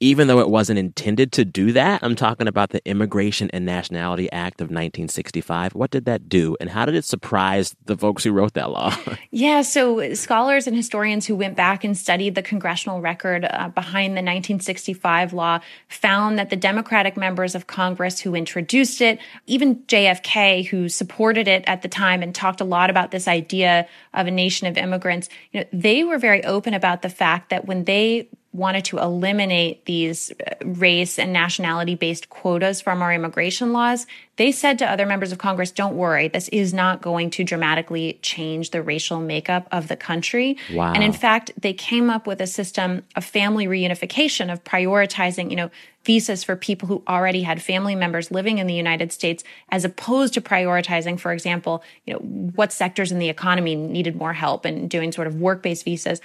even 0.01 0.29
though 0.29 0.41
it 0.41 0.51
wasn't 0.51 0.79
intended 0.79 1.33
to 1.33 1.45
do 1.45 1.73
that. 1.73 2.03
I'm 2.03 2.15
talking 2.15 2.47
about 2.47 2.71
the 2.71 2.87
Immigration 2.87 3.51
and 3.53 3.65
Nationality 3.65 4.31
Act 4.31 4.61
of 4.61 4.67
1965. 4.67 5.75
What 5.75 5.91
did 5.91 6.05
that 6.05 6.29
do, 6.29 6.57
and 6.61 6.71
how 6.71 6.85
did 6.85 6.95
it 6.95 7.05
surprise 7.05 7.75
the 7.87 7.97
folks 7.97 8.25
who 8.25 8.33
wrote 8.33 8.55
that 8.55 8.71
law? 8.71 8.95
yeah, 9.31 9.63
so 9.63 10.13
scholars 10.15 10.67
and 10.67 10.77
historians 10.77 11.27
who 11.27 11.35
went 11.35 11.57
back 11.57 11.83
and 11.83 11.97
studied 11.97 12.35
the 12.35 12.43
congressional 12.43 13.01
record 13.01 13.47
uh, 13.47 13.69
behind 13.69 14.13
the 14.13 14.23
1965 14.23 15.33
law 15.33 15.61
found 15.89 16.39
that 16.39 16.51
the 16.51 16.57
Democratic 16.57 17.17
members 17.17 17.55
of 17.55 17.67
Congress 17.67 18.21
who 18.21 18.35
introduced 18.35 19.01
it, 19.01 19.19
even 19.47 19.77
JFK, 19.85 20.67
who 20.67 20.89
supported 20.89 21.49
it 21.49 21.65
at 21.67 21.83
the 21.83 21.89
time 21.89 22.23
and 22.23 22.35
talked 22.35 22.61
a 22.61 22.65
lot 22.65 22.91
about 22.91 23.11
this 23.13 23.27
idea 23.27 23.89
of 24.13 24.27
a 24.27 24.31
nation 24.31 24.67
of 24.67 24.77
immigrants, 24.77 25.29
you 25.53 25.61
know, 25.61 25.67
they 25.73 26.05
were 26.05 26.19
very 26.19 26.45
open 26.45 26.75
about 26.75 27.03
the 27.03 27.09
fact 27.09 27.49
that 27.51 27.65
when 27.67 27.85
they 27.85 28.29
wanted 28.57 28.85
to 28.87 28.99
eliminate 28.99 29.85
these 29.85 30.33
uh, 30.33 30.55
race 30.65 31.19
and 31.19 31.33
nationality 31.33 31.95
based 31.95 32.29
quotas 32.31 32.81
from 32.81 33.03
our 33.03 33.13
immigration 33.13 33.73
laws, 33.73 34.07
they 34.37 34.53
said 34.53 34.79
to 34.79 34.91
other 34.91 35.07
members 35.07 35.33
of 35.33 35.39
Congress, 35.39 35.71
don't 35.71 35.97
worry, 35.97 36.29
this 36.29 36.49
is 36.49 36.75
not 36.75 37.01
going 37.03 37.31
to 37.31 37.45
dramatically 37.45 38.19
change 38.23 38.71
the 38.71 38.83
racial 38.83 39.21
makeup 39.21 39.67
of 39.73 39.89
the 39.89 39.97
country. 39.97 40.57
Wow. 40.73 40.93
And 40.93 41.03
in 41.03 41.13
fact, 41.13 41.53
they 41.57 41.73
came 41.73 42.11
up 42.11 42.27
with 42.27 42.41
a 42.41 42.47
system 42.47 43.03
of 43.15 43.25
family 43.25 43.67
reunification, 43.67 44.53
of 44.53 44.63
prioritizing, 44.65 45.51
you 45.51 45.57
know, 45.57 45.71
visas 46.05 46.45
for 46.45 46.55
people 46.55 46.87
who 46.87 47.03
already 47.09 47.43
had 47.43 47.61
family 47.61 47.95
members 47.95 48.31
living 48.31 48.59
in 48.59 48.67
the 48.67 48.75
United 48.75 49.13
States, 49.13 49.43
as 49.71 49.85
opposed 49.85 50.35
to 50.35 50.41
prioritizing, 50.41 51.19
for 51.19 51.33
example, 51.33 51.83
you 52.07 52.15
know, 52.15 52.21
what 52.21 52.73
sectors 52.73 53.11
in 53.11 53.19
the 53.19 53.29
economy 53.29 53.75
needed 53.75 54.15
more 54.15 54.33
help 54.33 54.65
and 54.65 54.89
doing 54.89 55.11
sort 55.13 55.27
of 55.27 55.41
work 55.41 55.63
based 55.63 55.85
visas 55.85 56.21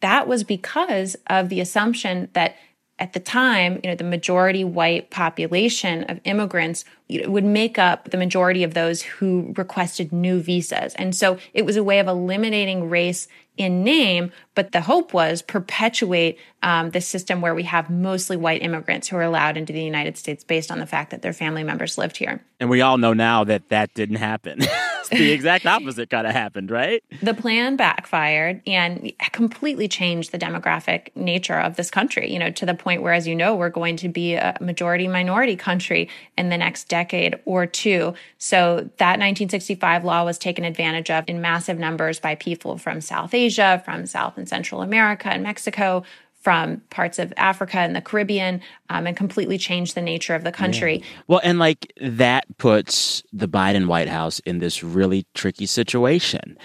that 0.00 0.28
was 0.28 0.44
because 0.44 1.16
of 1.28 1.48
the 1.48 1.60
assumption 1.60 2.28
that 2.32 2.56
at 2.98 3.12
the 3.12 3.20
time, 3.20 3.78
you 3.84 3.90
know, 3.90 3.96
the 3.96 4.04
majority 4.04 4.64
white 4.64 5.10
population 5.10 6.04
of 6.04 6.20
immigrants 6.24 6.84
would 7.10 7.44
make 7.44 7.78
up 7.78 8.10
the 8.10 8.16
majority 8.16 8.62
of 8.62 8.72
those 8.72 9.02
who 9.02 9.52
requested 9.56 10.12
new 10.12 10.40
visas. 10.40 10.94
And 10.94 11.14
so 11.14 11.38
it 11.52 11.66
was 11.66 11.76
a 11.76 11.84
way 11.84 11.98
of 11.98 12.08
eliminating 12.08 12.88
race 12.88 13.28
in 13.56 13.82
name, 13.84 14.32
but 14.54 14.72
the 14.72 14.82
hope 14.82 15.12
was 15.12 15.42
perpetuate 15.42 16.38
um, 16.62 16.90
the 16.90 17.00
system 17.00 17.40
where 17.40 17.54
we 17.54 17.62
have 17.62 17.90
mostly 17.90 18.36
white 18.36 18.62
immigrants 18.62 19.08
who 19.08 19.16
are 19.16 19.22
allowed 19.22 19.56
into 19.56 19.72
the 19.72 19.82
United 19.82 20.18
States 20.18 20.42
based 20.42 20.70
on 20.70 20.78
the 20.78 20.86
fact 20.86 21.10
that 21.10 21.22
their 21.22 21.32
family 21.32 21.62
members 21.62 21.96
lived 21.96 22.16
here. 22.16 22.42
And 22.58 22.70
we 22.70 22.80
all 22.80 22.98
know 22.98 23.12
now 23.12 23.44
that 23.44 23.68
that 23.68 23.94
didn't 23.94 24.16
happen. 24.16 24.60
the 25.10 25.32
exact 25.32 25.66
opposite 25.66 26.10
kind 26.10 26.26
of 26.26 26.32
happened, 26.32 26.70
right? 26.70 27.02
The 27.22 27.34
plan 27.34 27.76
backfired 27.76 28.62
and 28.66 29.12
completely 29.32 29.88
changed 29.88 30.32
the 30.32 30.38
demographic 30.38 31.14
nature 31.14 31.58
of 31.58 31.76
this 31.76 31.90
country, 31.90 32.32
you 32.32 32.38
know, 32.38 32.50
to 32.50 32.66
the 32.66 32.74
point 32.74 33.02
where, 33.02 33.12
as 33.12 33.26
you 33.26 33.34
know, 33.34 33.54
we're 33.54 33.70
going 33.70 33.96
to 33.98 34.08
be 34.08 34.34
a 34.34 34.56
majority 34.60 35.06
minority 35.06 35.56
country 35.56 36.08
in 36.36 36.48
the 36.48 36.56
next 36.56 36.88
decade 36.88 37.38
or 37.44 37.66
two. 37.66 38.14
So 38.38 38.90
that 38.96 39.18
1965 39.20 40.04
law 40.04 40.24
was 40.24 40.38
taken 40.38 40.64
advantage 40.64 41.10
of 41.10 41.24
in 41.28 41.40
massive 41.40 41.78
numbers 41.78 42.18
by 42.18 42.34
people 42.34 42.78
from 42.78 43.00
South 43.00 43.34
Asia, 43.34 43.45
from 43.50 44.06
South 44.06 44.36
and 44.36 44.48
Central 44.48 44.82
America 44.82 45.28
and 45.28 45.42
Mexico, 45.42 46.04
from 46.46 46.80
parts 46.90 47.18
of 47.18 47.32
Africa 47.36 47.78
and 47.78 47.96
the 47.96 48.00
Caribbean 48.00 48.60
um, 48.88 49.08
and 49.08 49.16
completely 49.16 49.58
changed 49.58 49.96
the 49.96 50.00
nature 50.00 50.32
of 50.32 50.44
the 50.44 50.52
country. 50.52 50.98
Yeah. 50.98 51.04
Well, 51.26 51.40
and 51.42 51.58
like 51.58 51.92
that 52.00 52.44
puts 52.58 53.24
the 53.32 53.48
Biden 53.48 53.88
White 53.88 54.08
House 54.08 54.38
in 54.40 54.60
this 54.60 54.80
really 54.80 55.26
tricky 55.34 55.66
situation. 55.66 56.56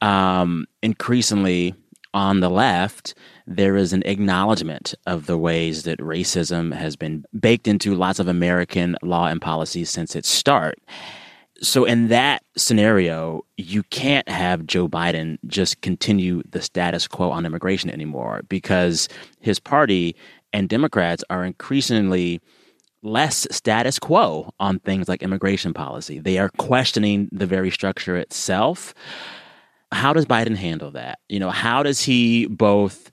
Um, 0.00 0.66
increasingly 0.82 1.76
on 2.12 2.40
the 2.40 2.50
left, 2.50 3.14
there 3.46 3.76
is 3.76 3.92
an 3.92 4.02
acknowledgement 4.04 4.94
of 5.06 5.26
the 5.26 5.38
ways 5.38 5.84
that 5.84 6.00
racism 6.00 6.74
has 6.74 6.96
been 6.96 7.24
baked 7.38 7.68
into 7.68 7.94
lots 7.94 8.18
of 8.18 8.26
American 8.26 8.96
law 9.00 9.26
and 9.26 9.40
policy 9.40 9.84
since 9.84 10.16
its 10.16 10.28
start 10.28 10.80
so 11.62 11.84
in 11.84 12.08
that 12.08 12.42
scenario, 12.56 13.42
you 13.56 13.82
can't 13.84 14.28
have 14.28 14.66
Joe 14.66 14.88
Biden 14.88 15.38
just 15.46 15.80
continue 15.82 16.42
the 16.48 16.62
status 16.62 17.06
quo 17.06 17.30
on 17.30 17.44
immigration 17.44 17.90
anymore 17.90 18.42
because 18.48 19.08
his 19.40 19.60
party 19.60 20.16
and 20.52 20.68
Democrats 20.68 21.22
are 21.28 21.44
increasingly 21.44 22.40
less 23.02 23.46
status 23.50 23.98
quo 23.98 24.52
on 24.58 24.78
things 24.80 25.08
like 25.08 25.22
immigration 25.22 25.72
policy. 25.74 26.18
They 26.18 26.38
are 26.38 26.50
questioning 26.58 27.28
the 27.32 27.46
very 27.46 27.70
structure 27.70 28.16
itself. 28.16 28.94
How 29.92 30.12
does 30.12 30.26
Biden 30.26 30.56
handle 30.56 30.90
that? 30.92 31.18
You 31.28 31.40
know, 31.40 31.50
how 31.50 31.82
does 31.82 32.02
he 32.02 32.46
both 32.46 33.10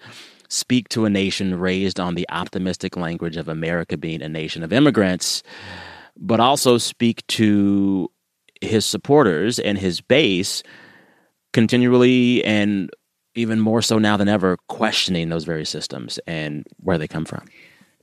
speak 0.50 0.88
to 0.90 1.06
a 1.06 1.10
nation 1.10 1.60
raised 1.60 2.00
on 2.00 2.16
the 2.16 2.28
optimistic 2.30 2.96
language 2.96 3.36
of 3.36 3.50
America 3.50 3.98
being 3.98 4.22
a 4.22 4.30
nation 4.30 4.64
of 4.64 4.72
immigrants, 4.72 5.44
but 6.16 6.40
also 6.40 6.78
speak 6.78 7.26
to 7.28 8.10
his 8.62 8.86
supporters 8.86 9.60
and 9.60 9.78
his 9.78 10.02
base 10.02 10.64
continually 11.54 12.44
and 12.44 12.90
even 13.36 13.60
more 13.60 13.82
so 13.82 14.00
now 14.00 14.18
than 14.18 14.28
ever 14.28 14.58
questioning 14.68 15.30
those 15.30 15.44
very 15.44 15.66
systems 15.66 16.20
and 16.28 16.66
where 16.82 16.98
they 16.98 17.08
come 17.08 17.26
from. 17.26 17.46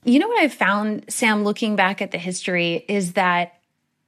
You 0.03 0.19
know 0.19 0.27
what 0.27 0.41
I've 0.41 0.53
found, 0.53 1.05
Sam, 1.09 1.43
looking 1.43 1.75
back 1.75 2.01
at 2.01 2.11
the 2.11 2.17
history, 2.17 2.85
is 2.87 3.13
that 3.13 3.53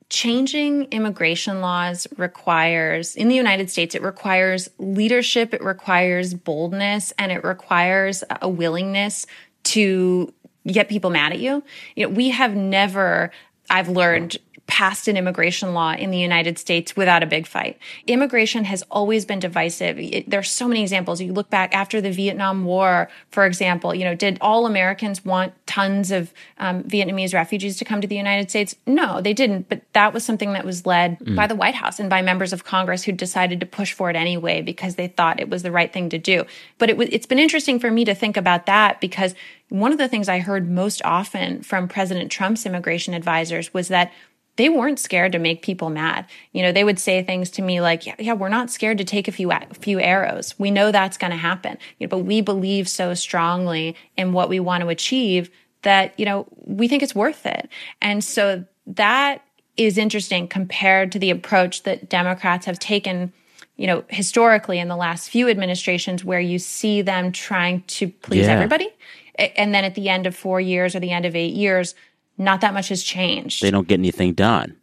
changing 0.10 0.86
immigration 0.86 1.60
laws 1.60 2.08
requires, 2.18 3.16
in 3.16 3.28
the 3.28 3.36
United 3.36 3.70
States, 3.70 3.94
it 3.94 4.02
requires 4.02 4.70
leadership, 4.78 5.54
it 5.54 5.62
requires 5.62 6.34
boldness, 6.34 7.12
and 7.18 7.32
it 7.32 7.44
requires 7.44 8.24
a 8.42 8.48
willingness 8.48 9.26
to 9.64 10.34
get 10.66 10.88
people 10.88 11.10
mad 11.10 11.34
at 11.34 11.40
you. 11.40 11.64
You 11.96 12.08
know, 12.08 12.14
we 12.14 12.30
have 12.30 12.56
never, 12.56 13.32
I've 13.70 13.90
learned 13.90 14.38
passed 14.68 15.08
an 15.08 15.16
immigration 15.16 15.74
law 15.74 15.94
in 15.94 16.12
the 16.12 16.18
United 16.18 16.60
States 16.60 16.96
without 16.96 17.24
a 17.24 17.26
big 17.26 17.48
fight. 17.48 17.80
Immigration 18.06 18.66
has 18.66 18.84
always 18.92 19.26
been 19.26 19.40
divisive. 19.40 19.98
It, 19.98 20.30
there 20.30 20.42
are 20.42 20.44
so 20.44 20.68
many 20.68 20.82
examples. 20.82 21.22
You 21.22 21.34
look 21.34 21.50
back 21.50 21.74
after 21.74 22.02
the 22.02 22.12
Vietnam 22.12 22.66
War, 22.66 23.10
for 23.32 23.46
example, 23.46 23.96
you 23.96 24.04
know, 24.04 24.14
did 24.14 24.38
all 24.42 24.66
Americans 24.66 25.24
want 25.24 25.54
tons 25.66 26.12
of 26.12 26.34
um, 26.60 26.84
Vietnamese 26.84 27.34
refugees 27.34 27.78
to 27.78 27.86
come 27.86 28.02
to 28.02 28.08
the 28.08 28.16
United 28.16 28.50
States? 28.50 28.76
No, 28.86 29.22
they 29.22 29.34
didn't. 29.34 29.70
But 29.70 29.82
that 29.94 30.14
was 30.14 30.26
something 30.26 30.54
that 30.54 30.66
was 30.66 30.86
led 30.86 31.20
mm. 31.20 31.36
by 31.36 31.48
the 31.48 31.56
White 31.56 31.76
House 31.76 32.00
and 32.00 32.10
by 32.10 32.22
members 32.22 32.52
of 32.52 32.66
Congress 32.66 33.04
who 33.04 33.14
decided 33.14 33.62
to 33.62 33.66
push 33.66 33.94
for 33.94 34.10
it 34.10 34.16
anyway 34.18 34.62
because 34.62 34.96
they 34.96 35.08
thought 35.08 35.40
it 35.40 35.50
was 35.50 35.64
the 35.64 35.72
right 35.72 35.92
thing 35.92 36.10
to 36.10 36.18
do. 36.18 36.44
But 36.78 36.90
it 36.90 36.98
it's 37.00 37.26
been 37.26 37.40
interesting 37.40 37.80
for 37.80 37.90
me 37.90 38.04
to 38.04 38.14
think 38.14 38.36
about 38.36 38.66
that 38.66 39.00
because 39.00 39.34
one 39.70 39.92
of 39.92 39.98
the 39.98 40.08
things 40.08 40.30
I 40.30 40.40
heard 40.40 40.70
most 40.70 41.02
often 41.04 41.62
from 41.62 41.90
President 41.90 42.32
Trump's 42.32 42.66
immigration 42.66 43.14
advisors 43.14 43.74
was 43.74 43.90
that 43.90 44.14
they 44.58 44.70
weren't 44.70 45.00
scared 45.00 45.32
to 45.32 45.40
make 45.40 45.62
people 45.62 45.90
mad. 45.90 46.26
You 46.52 46.64
know, 46.64 46.72
they 46.72 46.84
would 46.84 47.00
say 47.00 47.24
things 47.24 47.50
to 47.52 47.62
me 47.62 47.80
like, 47.80 48.06
yeah, 48.06 48.16
yeah 48.20 48.34
we're 48.34 48.50
not 48.50 48.70
scared 48.70 48.98
to 48.98 49.04
take 49.04 49.28
a 49.28 49.32
few, 49.32 49.52
a 49.52 49.66
few 49.80 50.00
arrows. 50.00 50.56
We 50.58 50.72
know 50.72 50.92
that's 50.92 51.18
going 51.18 51.32
to 51.32 51.38
happen. 51.38 51.78
You 52.00 52.08
know, 52.08 52.10
but 52.10 52.26
we 52.26 52.42
believe 52.42 52.90
so 52.90 53.14
strongly 53.14 53.96
in 54.18 54.34
what 54.34 54.50
we 54.50 54.60
want 54.60 54.82
to 54.82 54.90
achieve 54.90 55.50
that, 55.84 56.20
you 56.20 56.26
know, 56.26 56.48
we 56.66 56.88
think 56.88 57.04
it's 57.04 57.16
worth 57.16 57.46
it. 57.46 57.70
And 58.02 58.24
so 58.24 58.66
that 58.88 59.44
is 59.78 59.98
interesting 59.98 60.48
compared 60.48 61.12
to 61.12 61.20
the 61.20 61.30
approach 61.30 61.84
that 61.84 62.10
Democrats 62.10 62.66
have 62.66 62.80
taken 62.80 63.32
you 63.78 63.86
know, 63.86 64.04
historically 64.08 64.80
in 64.80 64.88
the 64.88 64.96
last 64.96 65.30
few 65.30 65.48
administrations 65.48 66.26
where 66.26 66.40
you 66.40 66.58
see 66.58 67.04
them 67.04 67.32
trying 67.32 67.84
to 67.84 68.08
please 68.08 68.48
yeah. 68.48 68.54
everybody. 68.54 68.90
And 69.36 69.74
then 69.74 69.84
at 69.84 69.94
the 69.94 70.10
end 70.10 70.26
of 70.26 70.36
four 70.36 70.60
years 70.60 70.96
or 70.96 71.00
the 71.00 71.12
end 71.12 71.26
of 71.26 71.36
eight 71.36 71.54
years, 71.54 71.94
not 72.38 72.62
that 72.62 72.74
much 72.74 72.90
has 72.90 73.04
changed. 73.04 73.62
They 73.62 73.72
don't 73.72 73.88
get 73.88 74.00
anything 74.00 74.34
done. 74.34 74.78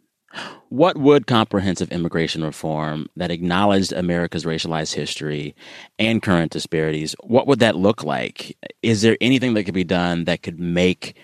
What 0.69 0.97
would 0.97 1.27
comprehensive 1.27 1.91
immigration 1.91 2.43
reform 2.43 3.07
that 3.15 3.31
acknowledged 3.31 3.93
America's 3.93 4.43
racialized 4.43 4.93
history 4.93 5.55
and 5.97 6.21
current 6.21 6.51
disparities, 6.51 7.15
what 7.23 7.47
would 7.47 7.59
that 7.59 7.77
look 7.77 8.03
like? 8.03 8.57
Is 8.81 9.01
there 9.01 9.15
anything 9.21 9.53
that 9.53 9.63
could 9.63 9.73
be 9.73 9.85
done 9.85 10.25
that 10.25 10.43
could 10.43 10.59
make 10.59 11.17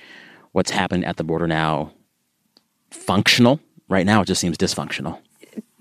what's 0.53 0.71
happened 0.71 1.03
at 1.03 1.17
the 1.17 1.25
border 1.25 1.47
now 1.47 1.91
functional? 2.91 3.59
Right 3.89 4.05
now, 4.05 4.21
it 4.21 4.25
just 4.25 4.39
seems 4.39 4.57
dysfunctional 4.57 5.19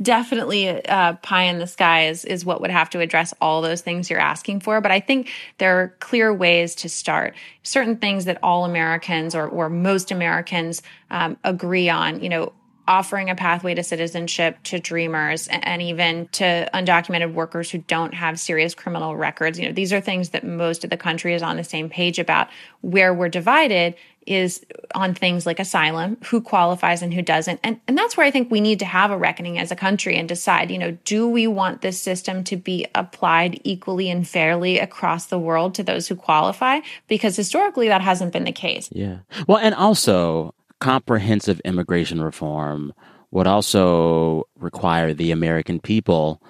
definitely 0.03 0.85
uh, 0.87 1.15
pie 1.15 1.45
in 1.45 1.59
the 1.59 1.67
sky 1.67 2.07
is 2.07 2.25
is 2.25 2.45
what 2.45 2.61
would 2.61 2.71
have 2.71 2.91
to 2.91 3.01
address 3.01 3.35
all 3.41 3.61
those 3.61 3.81
things 3.81 4.09
you're 4.09 4.21
asking 4.21 4.61
for. 4.61 4.81
But 4.81 4.93
I 4.93 5.01
think 5.01 5.31
there 5.59 5.81
are 5.81 5.89
clear 6.01 6.33
ways 6.33 6.75
to 6.77 6.89
start. 6.89 7.35
Certain 7.63 7.97
things 7.97 8.25
that 8.25 8.39
all 8.43 8.65
Americans 8.65 9.35
or 9.35 9.47
or 9.49 9.69
most 9.69 10.11
Americans 10.11 10.83
um, 11.11 11.37
agree 11.45 11.89
on. 11.89 12.23
You 12.23 12.29
know, 12.29 12.53
offering 12.91 13.31
a 13.31 13.37
pathway 13.37 13.73
to 13.75 13.85
citizenship 13.85 14.59
to 14.65 14.81
dreamers 14.81 15.49
and 15.49 15.81
even 15.81 16.27
to 16.33 16.69
undocumented 16.75 17.33
workers 17.33 17.71
who 17.71 17.79
don't 17.79 18.15
have 18.15 18.41
serious 18.41 18.75
criminal 18.75 19.17
records. 19.17 19.61
You 19.61 19.67
know, 19.67 19.73
these 19.73 19.93
are 19.93 20.01
things 20.01 20.31
that 20.31 20.45
most 20.45 20.83
of 20.83 20.91
the 20.91 20.97
country 20.97 21.35
is 21.35 21.43
on 21.43 21.57
the 21.57 21.65
same 21.65 21.89
page 21.89 22.19
about. 22.19 22.49
Where 22.81 23.15
we're 23.15 23.29
divided 23.29 23.95
is 24.31 24.65
on 24.95 25.13
things 25.13 25.45
like 25.45 25.59
asylum, 25.59 26.17
who 26.27 26.41
qualifies 26.41 27.03
and 27.03 27.13
who 27.13 27.21
doesn't. 27.21 27.59
And, 27.65 27.81
and 27.89 27.99
that's 27.99 28.17
where 28.17 28.25
I 28.25 28.31
think 28.31 28.51
we 28.51 28.61
need 28.61 28.79
to 28.79 28.85
have 28.85 29.11
a 29.11 29.19
reckoning 29.19 29.59
as 29.59 29.73
a 29.73 29.77
country 29.77 30.17
and 30.17 30.29
decide, 30.29 30.71
you 30.71 30.79
know, 30.79 30.97
do 31.05 31.29
we 31.29 31.49
want 31.49 31.83
this 31.83 32.01
system 32.01 32.45
to 32.45 32.57
be 32.57 32.87
applied 32.95 33.61
equally 33.65 34.09
and 34.09 34.27
fairly 34.27 34.79
across 34.79 35.27
the 35.27 35.39
world 35.39 35.75
to 35.75 35.83
those 35.83 36.07
who 36.07 36.15
qualify? 36.15 36.81
Because 37.09 37.35
historically 37.35 37.89
that 37.89 38.03
hasn't 38.03 38.33
been 38.33 38.45
the 38.45 38.53
case. 38.53 38.89
Yeah. 38.93 39.19
Well, 39.49 39.59
and 39.59 39.75
also, 39.75 40.55
comprehensive 40.79 41.61
immigration 41.61 42.23
reform 42.23 42.93
would 43.33 43.47
also 43.47 44.45
require 44.57 45.13
the 45.13 45.33
American 45.33 45.81
people 45.81 46.41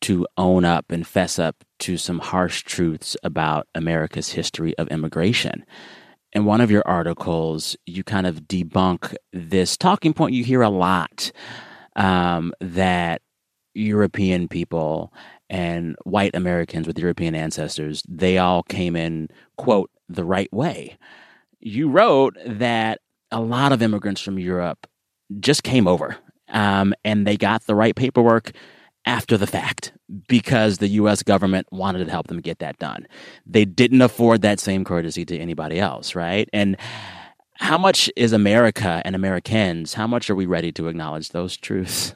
to 0.00 0.26
own 0.38 0.64
up 0.64 0.90
and 0.90 1.06
fess 1.06 1.38
up 1.38 1.64
to 1.80 1.96
some 1.96 2.18
harsh 2.18 2.62
truths 2.62 3.16
about 3.22 3.66
America's 3.74 4.30
history 4.30 4.76
of 4.78 4.88
immigration. 4.88 5.64
In 6.32 6.44
one 6.44 6.60
of 6.60 6.70
your 6.70 6.86
articles, 6.86 7.76
you 7.86 8.04
kind 8.04 8.26
of 8.26 8.42
debunk 8.42 9.14
this 9.32 9.76
talking 9.76 10.12
point 10.12 10.34
you 10.34 10.44
hear 10.44 10.62
a 10.62 10.68
lot 10.68 11.32
um, 11.96 12.52
that 12.60 13.22
European 13.74 14.48
people 14.48 15.12
and 15.48 15.96
white 16.04 16.34
Americans 16.34 16.86
with 16.86 16.98
European 16.98 17.34
ancestors, 17.34 18.04
they 18.08 18.38
all 18.38 18.62
came 18.62 18.94
in, 18.94 19.28
quote, 19.56 19.90
the 20.08 20.24
right 20.24 20.52
way. 20.52 20.96
You 21.58 21.88
wrote 21.88 22.36
that 22.46 23.00
a 23.30 23.40
lot 23.40 23.72
of 23.72 23.82
immigrants 23.82 24.20
from 24.20 24.38
Europe 24.38 24.86
just 25.40 25.62
came 25.62 25.86
over 25.86 26.16
um, 26.48 26.94
and 27.04 27.26
they 27.26 27.36
got 27.36 27.66
the 27.66 27.74
right 27.74 27.94
paperwork 27.94 28.52
after 29.10 29.36
the 29.36 29.46
fact 29.46 29.92
because 30.28 30.78
the 30.78 30.86
US 30.86 31.24
government 31.24 31.66
wanted 31.72 32.04
to 32.04 32.10
help 32.12 32.28
them 32.28 32.40
get 32.40 32.60
that 32.60 32.78
done. 32.78 33.08
They 33.44 33.64
didn't 33.64 34.02
afford 34.02 34.42
that 34.42 34.60
same 34.60 34.84
courtesy 34.84 35.24
to 35.24 35.36
anybody 35.36 35.80
else, 35.80 36.14
right? 36.14 36.48
And 36.52 36.76
how 37.54 37.76
much 37.76 38.08
is 38.14 38.32
America 38.32 39.02
and 39.04 39.16
Americans, 39.16 39.94
how 39.94 40.06
much 40.06 40.30
are 40.30 40.36
we 40.36 40.46
ready 40.46 40.70
to 40.72 40.86
acknowledge 40.86 41.30
those 41.30 41.56
truths? 41.56 42.14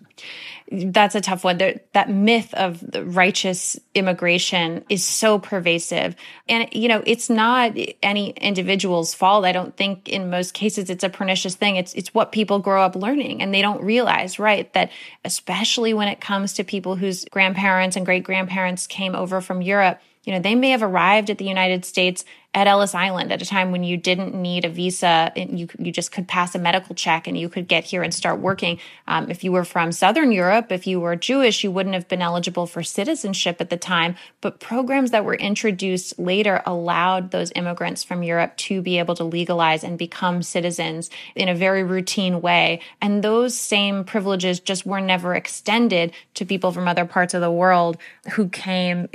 That's 0.70 1.14
a 1.14 1.20
tough 1.20 1.44
one. 1.44 1.58
There, 1.58 1.80
that 1.92 2.08
myth 2.08 2.52
of 2.54 2.82
righteous 2.94 3.78
immigration 3.94 4.84
is 4.88 5.04
so 5.04 5.38
pervasive. 5.38 6.16
And, 6.48 6.68
you 6.72 6.88
know, 6.88 7.02
it's 7.06 7.28
not 7.28 7.76
any 8.02 8.30
individual's 8.30 9.14
fault. 9.14 9.44
I 9.44 9.52
don't 9.52 9.76
think 9.76 10.08
in 10.08 10.30
most 10.30 10.54
cases 10.54 10.88
it's 10.88 11.04
a 11.04 11.08
pernicious 11.08 11.54
thing. 11.54 11.76
It's, 11.76 11.92
it's 11.94 12.14
what 12.14 12.32
people 12.32 12.58
grow 12.58 12.82
up 12.82 12.96
learning 12.96 13.42
and 13.42 13.52
they 13.52 13.62
don't 13.62 13.82
realize, 13.82 14.38
right? 14.38 14.72
That 14.72 14.90
especially 15.24 15.92
when 15.92 16.08
it 16.08 16.20
comes 16.20 16.54
to 16.54 16.64
people 16.64 16.96
whose 16.96 17.24
grandparents 17.26 17.96
and 17.96 18.06
great 18.06 18.24
grandparents 18.24 18.86
came 18.86 19.14
over 19.14 19.40
from 19.40 19.60
Europe, 19.60 20.00
you 20.24 20.32
know, 20.32 20.40
they 20.40 20.54
may 20.54 20.70
have 20.70 20.82
arrived 20.82 21.28
at 21.28 21.38
the 21.38 21.44
United 21.44 21.84
States 21.84 22.24
at 22.54 22.68
Ellis 22.68 22.94
Island 22.94 23.32
at 23.32 23.42
a 23.42 23.44
time 23.44 23.72
when 23.72 23.82
you 23.82 23.96
didn't 23.96 24.34
need 24.34 24.64
a 24.64 24.68
visa. 24.68 25.32
You, 25.34 25.68
you 25.78 25.90
just 25.90 26.12
could 26.12 26.28
pass 26.28 26.54
a 26.54 26.58
medical 26.58 26.94
check 26.94 27.26
and 27.26 27.36
you 27.36 27.48
could 27.48 27.66
get 27.66 27.84
here 27.84 28.02
and 28.02 28.14
start 28.14 28.38
working. 28.38 28.78
Um, 29.08 29.28
if 29.30 29.42
you 29.42 29.50
were 29.50 29.64
from 29.64 29.90
Southern 29.90 30.30
Europe, 30.30 30.70
if 30.70 30.86
you 30.86 31.00
were 31.00 31.16
Jewish, 31.16 31.64
you 31.64 31.72
wouldn't 31.72 31.94
have 31.94 32.08
been 32.08 32.22
eligible 32.22 32.66
for 32.66 32.82
citizenship 32.82 33.60
at 33.60 33.70
the 33.70 33.76
time. 33.76 34.14
But 34.40 34.60
programs 34.60 35.10
that 35.10 35.24
were 35.24 35.34
introduced 35.34 36.16
later 36.18 36.62
allowed 36.64 37.32
those 37.32 37.50
immigrants 37.56 38.04
from 38.04 38.22
Europe 38.22 38.56
to 38.58 38.80
be 38.80 38.98
able 38.98 39.16
to 39.16 39.24
legalize 39.24 39.82
and 39.82 39.98
become 39.98 40.42
citizens 40.42 41.10
in 41.34 41.48
a 41.48 41.54
very 41.54 41.82
routine 41.82 42.40
way. 42.40 42.80
And 43.00 43.24
those 43.24 43.56
same 43.56 44.04
privileges 44.04 44.60
just 44.60 44.86
were 44.86 45.00
never 45.00 45.34
extended 45.34 46.12
to 46.34 46.44
people 46.44 46.70
from 46.70 46.86
other 46.86 47.04
parts 47.04 47.34
of 47.34 47.40
the 47.40 47.50
world 47.50 47.96
who 48.32 48.48
came 48.48 49.08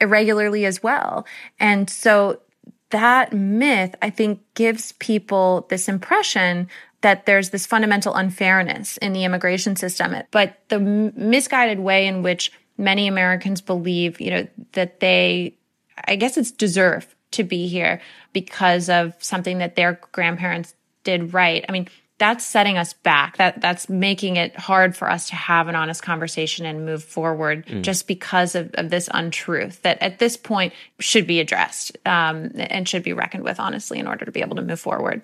irregularly 0.00 0.66
as 0.66 0.82
well. 0.82 1.26
And 1.58 1.88
so 1.88 2.40
that 2.92 3.32
myth, 3.32 3.94
I 4.00 4.10
think, 4.10 4.40
gives 4.54 4.92
people 4.92 5.66
this 5.68 5.88
impression 5.88 6.68
that 7.02 7.26
there's 7.26 7.50
this 7.50 7.66
fundamental 7.66 8.14
unfairness 8.14 8.96
in 8.98 9.12
the 9.12 9.24
immigration 9.24 9.76
system. 9.76 10.14
But 10.30 10.58
the 10.68 10.78
misguided 10.78 11.80
way 11.80 12.06
in 12.06 12.22
which 12.22 12.52
many 12.78 13.08
Americans 13.08 13.60
believe, 13.60 14.20
you 14.20 14.30
know, 14.30 14.46
that 14.72 15.00
they, 15.00 15.56
I 16.06 16.16
guess 16.16 16.36
it's 16.36 16.52
deserve 16.52 17.14
to 17.32 17.44
be 17.44 17.66
here 17.66 18.00
because 18.32 18.88
of 18.88 19.14
something 19.18 19.58
that 19.58 19.74
their 19.74 20.00
grandparents 20.12 20.74
did 21.02 21.34
right. 21.34 21.64
I 21.68 21.72
mean, 21.72 21.88
that's 22.22 22.44
setting 22.44 22.78
us 22.78 22.92
back. 22.92 23.36
That 23.38 23.60
that's 23.60 23.88
making 23.88 24.36
it 24.36 24.56
hard 24.56 24.96
for 24.96 25.10
us 25.10 25.28
to 25.30 25.34
have 25.34 25.66
an 25.66 25.74
honest 25.74 26.04
conversation 26.04 26.64
and 26.64 26.86
move 26.86 27.02
forward 27.02 27.66
mm. 27.66 27.82
just 27.82 28.06
because 28.06 28.54
of, 28.54 28.70
of, 28.74 28.90
this 28.90 29.08
untruth 29.12 29.82
that 29.82 30.00
at 30.00 30.20
this 30.20 30.36
point 30.36 30.72
should 31.00 31.26
be 31.26 31.40
addressed 31.40 31.98
um, 32.06 32.52
and 32.54 32.88
should 32.88 33.02
be 33.02 33.12
reckoned 33.12 33.42
with 33.42 33.58
honestly 33.58 33.98
in 33.98 34.06
order 34.06 34.24
to 34.24 34.30
be 34.30 34.40
able 34.40 34.54
to 34.54 34.62
move 34.62 34.78
forward. 34.78 35.20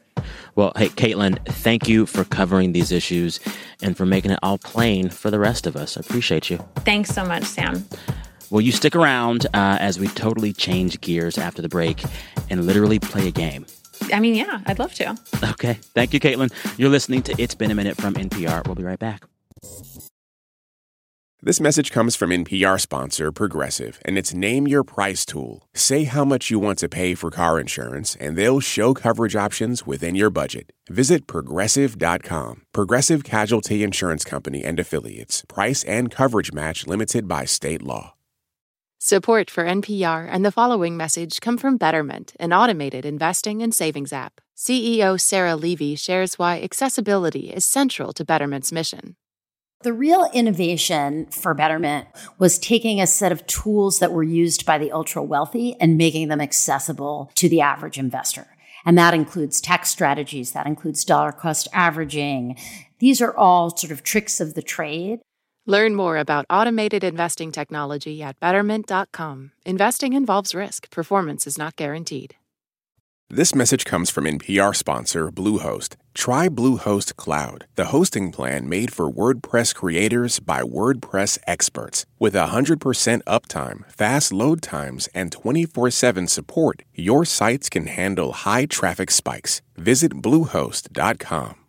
Well, 0.56 0.72
hey, 0.74 0.88
Caitlin, 0.88 1.38
thank 1.46 1.87
you 1.87 2.04
for 2.04 2.24
covering 2.24 2.72
these 2.72 2.90
issues 2.90 3.38
and 3.80 3.96
for 3.96 4.04
making 4.04 4.32
it 4.32 4.40
all 4.42 4.58
plain 4.58 5.08
for 5.08 5.30
the 5.30 5.38
rest 5.38 5.68
of 5.68 5.76
us. 5.76 5.96
I 5.96 6.00
appreciate 6.00 6.50
you. 6.50 6.58
Thanks 6.78 7.11
so 7.11 7.24
much, 7.24 7.44
Sam. 7.44 7.87
Will 8.50 8.62
you 8.62 8.72
stick 8.72 8.96
around 8.96 9.46
uh, 9.54 9.76
as 9.78 10.00
we 10.00 10.08
totally 10.08 10.52
change 10.52 11.00
gears 11.00 11.38
after 11.38 11.62
the 11.62 11.68
break 11.68 12.02
and 12.50 12.66
literally 12.66 12.98
play 12.98 13.28
a 13.28 13.30
game? 13.30 13.66
I 14.12 14.20
mean, 14.20 14.34
yeah, 14.34 14.61
I'd 14.66 14.78
love 14.78 14.94
to. 14.94 15.16
Okay. 15.50 15.74
Thank 15.94 16.14
you, 16.14 16.20
Caitlin. 16.20 16.52
You're 16.78 16.90
listening 16.90 17.22
to 17.22 17.34
It's 17.40 17.54
Been 17.54 17.70
a 17.70 17.74
Minute 17.74 17.96
from 17.96 18.14
NPR. 18.14 18.66
We'll 18.66 18.74
be 18.74 18.84
right 18.84 18.98
back. 18.98 19.24
This 21.40 21.61
message 21.61 21.92
comes 21.92 22.16
from 22.16 22.30
NPR 22.30 22.80
sponsor 22.80 23.30
Progressive 23.30 24.00
and 24.04 24.18
its 24.18 24.34
Name 24.34 24.66
Your 24.66 24.82
Price 24.82 25.24
tool. 25.24 25.68
Say 25.72 26.02
how 26.02 26.24
much 26.24 26.50
you 26.50 26.58
want 26.58 26.80
to 26.80 26.88
pay 26.88 27.14
for 27.14 27.30
car 27.30 27.61
insurance, 27.61 28.16
and 28.16 28.37
they'll 28.37 28.58
show 28.58 28.92
coverage 28.92 29.37
options 29.37 29.87
within 29.87 30.16
your 30.16 30.30
budget. 30.30 30.72
Visit 30.90 31.28
progressive.com. 31.28 32.62
Progressive 32.72 33.22
Casualty 33.22 33.84
Insurance 33.84 34.24
Company 34.24 34.64
and 34.64 34.80
Affiliates. 34.80 35.44
Price 35.48 35.84
and 35.84 36.11
coverage 36.11 36.52
match 36.52 36.88
limited 36.88 37.28
by 37.28 37.44
state 37.44 37.82
law. 37.82 38.14
Support 39.00 39.48
for 39.48 39.64
NPR 39.64 40.26
and 40.28 40.44
the 40.44 40.50
following 40.50 40.96
message 40.96 41.40
come 41.40 41.56
from 41.56 41.76
Betterment, 41.76 42.34
an 42.40 42.52
automated 42.52 43.06
investing 43.06 43.62
and 43.62 43.72
savings 43.72 44.12
app. 44.12 44.40
CEO 44.56 45.20
Sarah 45.20 45.54
Levy 45.54 45.94
shares 45.94 46.37
why 46.37 46.61
accessibility 46.61 47.50
is 47.50 47.64
central 47.64 48.12
to 48.14 48.24
Betterment's 48.24 48.72
mission. 48.72 49.14
The 49.84 49.92
real 49.92 50.28
innovation 50.34 51.26
for 51.26 51.54
Betterment 51.54 52.08
was 52.40 52.58
taking 52.58 53.00
a 53.00 53.06
set 53.06 53.30
of 53.30 53.46
tools 53.46 54.00
that 54.00 54.11
were 54.11 54.24
used 54.24 54.66
by 54.66 54.78
the 54.78 54.90
ultra 54.90 55.22
wealthy 55.22 55.76
and 55.80 55.96
making 55.96 56.26
them 56.26 56.40
accessible 56.40 57.30
to 57.37 57.48
the 57.48 57.61
average 57.61 57.98
investor. 57.98 58.48
And 58.84 58.98
that 58.98 59.14
includes 59.14 59.61
tax 59.61 59.90
strategies, 59.90 60.50
that 60.52 60.66
includes 60.66 61.04
dollar 61.04 61.30
cost 61.30 61.68
averaging. 61.72 62.58
These 62.98 63.20
are 63.20 63.37
all 63.37 63.76
sort 63.76 63.92
of 63.92 64.02
tricks 64.02 64.40
of 64.40 64.54
the 64.54 64.62
trade 64.62 65.20
Learn 65.68 65.94
more 65.94 66.16
about 66.16 66.46
automated 66.48 67.04
investing 67.04 67.52
technology 67.52 68.22
at 68.22 68.40
betterment.com. 68.40 69.52
Investing 69.66 70.14
involves 70.14 70.54
risk, 70.54 70.90
performance 70.90 71.46
is 71.46 71.59
not 71.59 71.76
guaranteed. 71.76 72.37
This 73.28 73.54
message 73.54 73.85
comes 73.85 74.09
from 74.09 74.24
NPR 74.24 74.74
sponsor 74.74 75.31
Bluehost. 75.31 75.96
Try 76.14 76.48
Bluehost 76.48 77.16
Cloud, 77.16 77.66
the 77.74 77.92
hosting 77.96 78.33
plan 78.33 78.66
made 78.66 78.90
for 78.90 79.12
WordPress 79.12 79.74
creators 79.74 80.40
by 80.40 80.62
WordPress 80.62 81.37
experts. 81.46 82.07
With 82.18 82.33
100% 82.33 83.22
uptime, 83.24 83.90
fast 83.92 84.33
load 84.33 84.62
times, 84.62 85.11
and 85.14 85.31
24 85.31 85.90
7 85.90 86.28
support, 86.28 86.83
your 86.94 87.26
sites 87.26 87.68
can 87.68 87.88
handle 87.88 88.33
high 88.33 88.64
traffic 88.64 89.11
spikes. 89.11 89.61
Visit 89.76 90.22
Bluehost.com. 90.22 91.67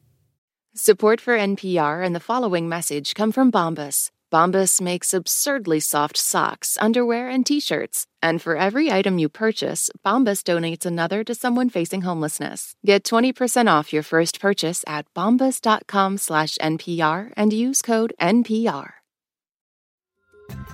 Support 0.81 1.19
for 1.19 1.37
NPR 1.37 2.05
and 2.05 2.15
the 2.15 2.21
following 2.21 2.69
message 2.69 3.13
come 3.13 3.33
from 3.33 3.51
Bombas. 3.51 4.11
Bombas 4.31 4.79
makes 4.79 5.13
absurdly 5.13 5.81
soft 5.81 6.15
socks, 6.15 6.77
underwear, 6.79 7.27
and 7.27 7.45
t-shirts. 7.45 8.05
And 8.23 8.41
for 8.41 8.55
every 8.55 8.89
item 8.89 9.19
you 9.19 9.27
purchase, 9.27 9.89
Bombas 10.05 10.41
donates 10.41 10.85
another 10.85 11.25
to 11.25 11.35
someone 11.35 11.67
facing 11.67 12.03
homelessness. 12.03 12.75
Get 12.85 13.03
20% 13.03 13.67
off 13.67 13.91
your 13.91 14.03
first 14.03 14.39
purchase 14.39 14.85
at 14.87 15.05
bombas.com 15.13 16.17
slash 16.17 16.57
NPR 16.61 17.33
and 17.35 17.51
use 17.51 17.81
code 17.81 18.13
NPR. 18.21 18.91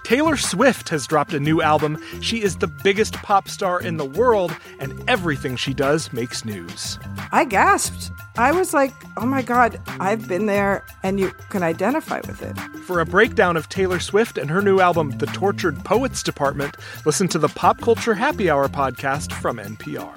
Taylor 0.04 0.38
Swift 0.38 0.88
has 0.89 1.08
dropped 1.08 1.34
a 1.34 1.39
new 1.39 1.63
album. 1.63 2.00
She 2.22 2.44
is 2.44 2.58
the 2.58 2.72
biggest 2.84 3.15
pop 3.24 3.50
star 3.50 3.82
in 3.82 3.98
the 3.98 4.06
world, 4.06 4.56
and 4.80 4.94
everything 5.10 5.56
she 5.56 5.74
does 5.74 6.13
makes 6.13 6.46
news. 6.46 7.00
I 7.32 7.46
gasped. 7.46 8.12
I 8.38 8.52
was 8.52 8.74
like, 8.74 8.93
oh 9.15 9.26
my 9.26 9.41
God, 9.41 9.80
I've 9.88 10.28
been 10.28 10.45
there, 10.45 10.86
and 11.04 11.19
you 11.19 11.32
can 11.50 11.63
identify 11.63 12.17
with 12.28 12.41
it. 12.41 12.58
For 12.80 13.00
a 13.00 13.06
breakdown 13.06 13.56
of 13.56 13.69
Taylor 13.69 14.02
Swift 14.02 14.38
and 14.38 14.50
her 14.50 14.62
new 14.62 14.82
album, 14.82 15.12
The 15.12 15.26
Tortured 15.28 15.84
Poets 15.86 16.21
Department, 16.21 16.76
listen 17.06 17.30
to 17.30 17.39
the 17.39 17.48
Pop 17.48 17.80
Culture 17.80 18.13
Happy 18.13 18.50
Hour 18.50 18.67
podcast 18.67 19.32
from 19.32 19.58
NPR. 19.58 20.13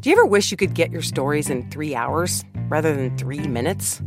Do 0.00 0.10
you 0.10 0.16
ever 0.16 0.26
wish 0.26 0.50
you 0.50 0.58
could 0.58 0.74
get 0.74 0.90
your 0.90 1.00
stories 1.00 1.48
in 1.48 1.70
three 1.70 1.94
hours 1.94 2.44
rather 2.68 2.94
than 2.94 3.16
three 3.16 3.48
minutes? 3.48 4.02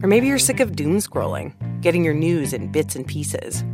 Or 0.00 0.08
maybe 0.08 0.28
you're 0.28 0.38
sick 0.38 0.60
of 0.60 0.76
doom 0.76 0.98
scrolling, 0.98 1.52
getting 1.82 2.04
your 2.04 2.14
news 2.14 2.52
in 2.52 2.70
bits 2.70 2.94
and 2.94 3.04
pieces. 3.04 3.64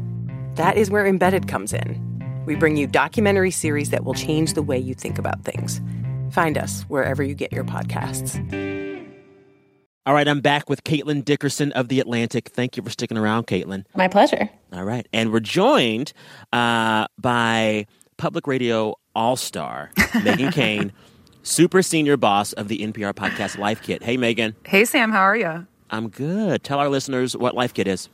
That 0.54 0.78
is 0.78 0.90
where 0.90 1.06
Embedded 1.06 1.48
comes 1.48 1.74
in. 1.74 2.11
We 2.46 2.56
bring 2.56 2.76
you 2.76 2.86
documentary 2.86 3.50
series 3.50 3.90
that 3.90 4.04
will 4.04 4.14
change 4.14 4.54
the 4.54 4.62
way 4.62 4.78
you 4.78 4.94
think 4.94 5.18
about 5.18 5.44
things. 5.44 5.80
Find 6.32 6.58
us 6.58 6.82
wherever 6.88 7.22
you 7.22 7.34
get 7.34 7.52
your 7.52 7.64
podcasts. 7.64 8.38
All 10.04 10.14
right, 10.14 10.26
I'm 10.26 10.40
back 10.40 10.68
with 10.68 10.82
Caitlin 10.82 11.24
Dickerson 11.24 11.70
of 11.72 11.86
The 11.86 12.00
Atlantic. 12.00 12.48
Thank 12.48 12.76
you 12.76 12.82
for 12.82 12.90
sticking 12.90 13.16
around, 13.16 13.46
Caitlin. 13.46 13.84
My 13.94 14.08
pleasure. 14.08 14.50
All 14.72 14.82
right. 14.82 15.06
And 15.12 15.32
we're 15.32 15.38
joined 15.38 16.12
uh, 16.52 17.06
by 17.20 17.86
public 18.16 18.48
radio 18.48 18.96
all 19.14 19.36
star 19.36 19.90
Megan 20.24 20.50
Kane, 20.50 20.92
super 21.44 21.82
senior 21.82 22.16
boss 22.16 22.52
of 22.54 22.66
the 22.66 22.78
NPR 22.80 23.12
podcast 23.12 23.58
Life 23.58 23.82
Kit. 23.82 24.02
Hey, 24.02 24.16
Megan. 24.16 24.56
Hey, 24.64 24.84
Sam. 24.84 25.12
How 25.12 25.20
are 25.20 25.36
you? 25.36 25.66
I'm 25.92 26.08
good. 26.08 26.64
Tell 26.64 26.78
our 26.78 26.88
listeners 26.88 27.36
what 27.36 27.54
Life 27.54 27.74
Kit 27.74 27.86
is. 27.86 28.08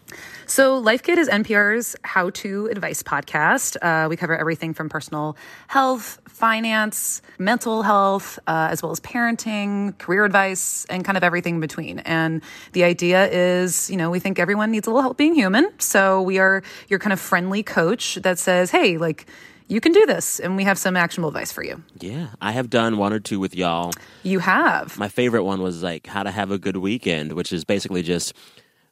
So, 0.47 0.79
Life 0.79 1.05
Kit 1.05 1.17
is 1.17 1.29
NPR's 1.29 1.95
how 2.03 2.31
to 2.31 2.67
advice 2.67 3.05
podcast. 3.05 3.77
Uh, 3.81 4.09
we 4.09 4.17
cover 4.17 4.37
everything 4.37 4.75
from 4.75 4.89
personal 4.89 5.37
health, 5.69 6.19
finance, 6.27 7.23
mental 7.39 7.83
health, 7.83 8.41
uh, 8.49 8.69
as 8.73 8.83
well 8.83 8.91
as 8.91 8.99
parenting, 8.99 9.97
career 9.99 10.25
advice, 10.25 10.87
and 10.91 11.05
kind 11.05 11.17
of 11.17 11.23
everything 11.23 11.55
in 11.55 11.61
between. 11.61 12.01
And 12.01 12.43
the 12.73 12.83
idea 12.83 13.29
is, 13.29 13.89
you 13.89 13.97
know, 13.97 14.11
we 14.11 14.19
think 14.19 14.41
everyone 14.41 14.73
needs 14.73 14.89
a 14.89 14.91
little 14.91 15.03
help 15.03 15.17
being 15.17 15.37
human. 15.37 15.71
So, 15.79 16.21
we 16.21 16.41
are 16.41 16.65
your 16.89 16.99
kind 16.99 17.13
of 17.13 17.21
friendly 17.21 17.63
coach 17.63 18.17
that 18.17 18.41
says, 18.41 18.73
hey, 18.73 18.99
like, 18.99 19.27
you 19.69 19.81
can 19.81 19.93
do 19.93 20.07
this, 20.07 20.41
and 20.41 20.57
we 20.57 20.65
have 20.65 20.79
some 20.79 20.97
actionable 20.97 21.29
advice 21.29 21.53
for 21.53 21.63
you. 21.63 21.83
Yeah, 22.01 22.29
I 22.41 22.53
have 22.53 22.71
done 22.71 22.97
one 22.97 23.13
or 23.13 23.21
two 23.21 23.39
with 23.39 23.55
y'all. 23.55 23.93
You 24.23 24.39
have. 24.41 24.99
My 24.99 25.09
favorite 25.09 25.45
one 25.45 25.63
was 25.63 25.83
like 25.83 26.07
how 26.07 26.23
to 26.23 26.31
have 26.31 26.51
a 26.51 26.59
good 26.59 26.79
weekend, 26.79 27.33
which 27.33 27.53
is 27.53 27.65
basically 27.65 28.03
just 28.03 28.33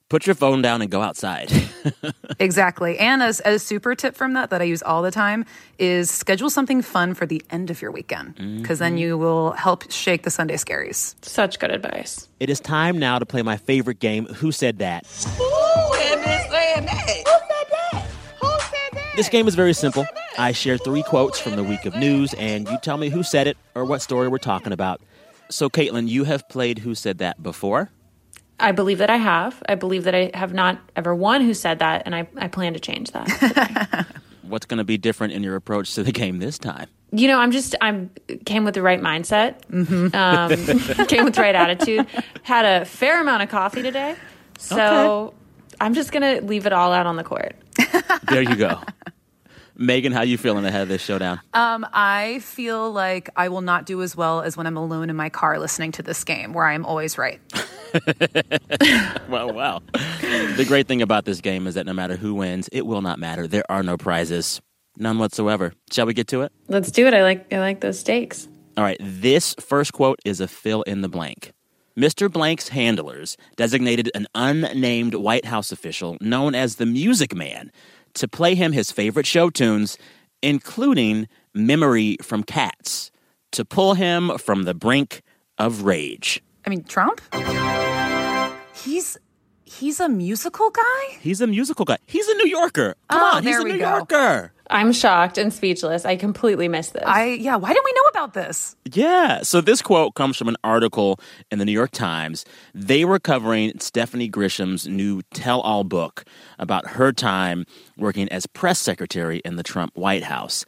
put 0.09 0.27
your 0.27 0.35
phone 0.35 0.63
down 0.63 0.83
and 0.83 0.91
go 0.91 1.01
outside. 1.01 1.51
exactly. 2.39 2.99
And 2.99 3.23
as 3.23 3.41
a 3.45 3.59
super 3.59 3.95
tip 3.95 4.15
from 4.15 4.35
that 4.35 4.51
that 4.51 4.61
I 4.61 4.65
use 4.65 4.83
all 4.83 5.03
the 5.03 5.11
time 5.11 5.45
is 5.79 6.11
schedule 6.11 6.51
something 6.51 6.83
fun 6.83 7.15
for 7.15 7.27
the 7.27 7.43
end 7.51 7.71
of 7.71 7.83
your 7.83 7.91
weekend 7.91 8.37
because 8.61 8.79
then 8.79 8.93
mm-hmm. 8.93 8.99
you 8.99 9.19
will 9.19 9.53
help 9.53 9.91
shake 9.91 10.23
the 10.23 10.31
Sunday 10.31 10.57
scaries. 10.57 11.15
Such 11.25 11.59
good 11.59 11.71
advice. 11.71 12.29
it 12.39 12.51
is 12.51 12.61
time 12.61 12.99
now 12.99 13.19
to 13.19 13.27
play 13.27 13.43
my 13.43 13.57
favorite 13.57 13.99
game, 13.99 14.27
Who 14.27 14.53
Said 14.53 14.79
That? 14.79 15.05
This 19.17 19.31
game 19.31 19.49
is 19.49 19.55
very 19.55 19.73
simple. 19.73 20.07
I 20.39 20.53
share 20.53 20.79
three 20.79 21.03
quotes 21.03 21.39
from 21.39 21.57
the 21.57 21.65
week 21.65 21.85
of 21.87 21.95
news, 21.97 22.35
and 22.35 22.69
you 22.69 22.79
tell 22.83 22.97
me 22.99 23.09
who 23.09 23.23
said 23.23 23.47
it 23.47 23.57
or 23.75 23.85
what 23.85 24.03
story 24.03 24.29
we're 24.29 24.39
talking 24.39 24.73
about. 24.73 25.01
So, 25.49 25.69
Caitlin, 25.69 26.09
you 26.09 26.25
have 26.25 26.49
played 26.49 26.81
Who 26.81 26.95
Said 26.95 27.19
That 27.19 27.43
before. 27.43 27.91
I 28.59 28.73
believe 28.73 28.99
that 28.99 29.11
I 29.11 29.17
have. 29.17 29.63
I 29.69 29.75
believe 29.75 30.05
that 30.05 30.15
I 30.15 30.31
have 30.35 30.53
not 30.53 30.79
ever 30.97 31.15
won 31.15 31.43
who 31.43 31.55
said 31.55 31.79
that, 31.79 32.03
and 32.07 32.15
I, 32.15 32.27
I 32.37 32.49
plan 32.49 32.73
to 32.73 32.81
change 32.81 33.13
that. 33.13 34.07
What's 34.43 34.67
going 34.67 34.79
to 34.79 34.85
be 34.85 34.97
different 34.97 35.33
in 35.35 35.43
your 35.43 35.57
approach 35.57 35.95
to 35.95 36.03
the 36.03 36.13
game 36.13 36.39
this 36.39 36.59
time? 36.59 36.89
you 37.13 37.29
know, 37.29 37.39
I'm 37.39 37.53
just 37.53 37.75
I'm 37.81 38.11
came 38.45 38.65
with 38.65 38.75
the 38.75 38.83
right 38.83 39.01
mindset, 39.01 39.55
um, 40.15 40.51
came 41.07 41.25
with 41.25 41.35
the 41.35 41.41
right 41.41 41.55
attitude, 41.55 42.07
had 42.43 42.65
a 42.65 42.85
fair 42.85 43.21
amount 43.21 43.43
of 43.43 43.49
coffee 43.49 43.83
today, 43.83 44.17
so 44.59 45.33
I'm 45.81 45.95
just 45.95 46.13
gonna 46.13 46.41
leave 46.41 46.67
it 46.67 46.73
all 46.73 46.93
out 46.93 47.07
on 47.07 47.17
the 47.17 47.25
court. 47.25 47.57
There 48.29 48.43
you 48.43 48.57
go. 48.57 48.81
Megan, 49.79 50.13
how 50.13 50.23
you 50.23 50.39
feeling 50.39 50.65
ahead 50.65 50.83
of 50.83 50.89
this 50.89 51.03
showdown? 51.03 51.41
Um, 51.53 51.87
I 51.93 52.39
feel 52.41 52.91
like 52.91 53.29
I 53.37 53.49
will 53.49 53.61
not 53.61 53.85
do 53.85 54.03
as 54.03 54.17
well 54.17 54.41
as 54.41 54.57
when 54.57 54.67
I'm 54.67 54.77
alone 54.77 55.11
in 55.11 55.17
my 55.17 55.29
car 55.29 55.59
listening 55.59 55.93
to 55.93 56.03
this 56.03 56.25
game, 56.25 56.53
where 56.53 56.65
I 56.65 56.75
am 56.75 56.87
always 56.87 57.19
right. 57.19 57.41
well, 59.29 59.53
well. 59.53 59.83
The 59.93 60.65
great 60.67 60.87
thing 60.87 61.03
about 61.03 61.25
this 61.25 61.41
game 61.41 61.67
is 61.67 61.75
that 61.75 61.87
no 61.87 61.93
matter 61.93 62.17
who 62.17 62.35
wins, 62.35 62.69
it 62.73 62.87
will 62.87 63.03
not 63.03 63.19
matter. 63.19 63.47
There 63.47 63.65
are 63.71 63.83
no 63.83 63.97
prizes, 63.97 64.61
none 64.97 65.19
whatsoever. 65.19 65.73
Shall 65.91 66.07
we 66.07 66.15
get 66.15 66.29
to 66.29 66.43
it? 66.43 66.53
Let's 66.69 66.91
do 66.91 67.07
it. 67.07 67.15
I 67.15 67.23
like 67.23 67.53
I 67.53 67.59
like 67.59 67.81
those 67.81 67.99
stakes. 67.99 68.49
All 68.77 68.85
right, 68.85 68.99
this 69.01 69.55
first 69.61 69.93
quote 69.93 70.21
is 70.25 70.41
a 70.41 70.49
fill 70.49 70.83
in 70.83 71.01
the 71.01 71.09
blank. 71.09 71.53
Mr. 71.97 72.31
Blank's 72.31 72.69
handlers 72.69 73.39
designated 73.57 74.11
an 74.15 74.27
unnamed 74.35 75.15
White 75.15 75.47
House 75.47 75.73
official 75.73 76.19
known 76.21 76.55
as 76.55 76.77
the 76.77 76.85
Music 76.85 77.35
Man 77.35 77.73
to 78.17 78.29
play 78.29 78.55
him 78.55 78.73
his 78.73 78.91
favorite 78.91 79.27
show 79.27 79.51
tunes, 79.51 79.97
including 80.43 81.29
Memory 81.55 82.17
from 82.23 82.43
Cats, 82.43 83.11
to 83.53 83.65
pull 83.65 83.95
him 83.95 84.37
from 84.39 84.65
the 84.65 84.75
brink 84.75 85.23
of 85.59 85.83
rage. 85.83 86.43
I 86.67 86.71
mean, 86.71 86.85
Trump. 86.85 87.21
He's 88.85 89.17
he's 89.65 90.01
a 90.01 90.09
musical 90.09 90.71
guy. 90.71 91.03
He's 91.21 91.41
a 91.41 91.47
musical 91.47 91.85
guy. 91.85 91.99
He's 92.07 92.29
a 92.29 92.35
New 92.35 92.49
Yorker. 92.49 92.95
Come 93.11 93.21
Oh, 93.23 93.37
on, 93.37 93.43
he's 93.43 93.57
there 93.57 93.67
a 93.67 93.71
New 93.73 93.79
go. 93.79 93.89
Yorker. 93.97 94.53
I'm 94.71 94.93
shocked 94.93 95.39
and 95.39 95.53
speechless. 95.53 96.05
I 96.05 96.17
completely 96.17 96.69
missed 96.69 96.93
this. 96.93 97.05
I 97.07 97.25
yeah. 97.27 97.57
Why 97.57 97.73
didn't 97.73 97.85
we 97.85 97.93
know 97.93 98.09
about 98.11 98.35
this? 98.35 98.77
Yeah. 98.93 99.43
So 99.43 99.61
this 99.61 99.83
quote 99.83 100.15
comes 100.15 100.37
from 100.37 100.49
an 100.49 100.57
article 100.65 101.21
in 101.51 101.59
the 101.59 101.65
New 101.65 101.73
York 101.73 101.93
Times. 101.93 102.45
They 102.75 103.05
were 103.05 103.19
covering 103.19 103.79
Stephanie 103.81 104.29
Grisham's 104.29 104.87
new 104.87 105.23
tell 105.35 105.61
all 105.61 105.85
book 105.85 106.25
about 106.59 106.87
her 106.89 107.13
time 107.13 107.65
working 107.97 108.29
as 108.31 108.47
press 108.47 108.79
secretary 108.79 109.39
in 109.45 109.57
the 109.57 109.63
Trump 109.63 109.97
White 109.97 110.25
House. 110.25 110.65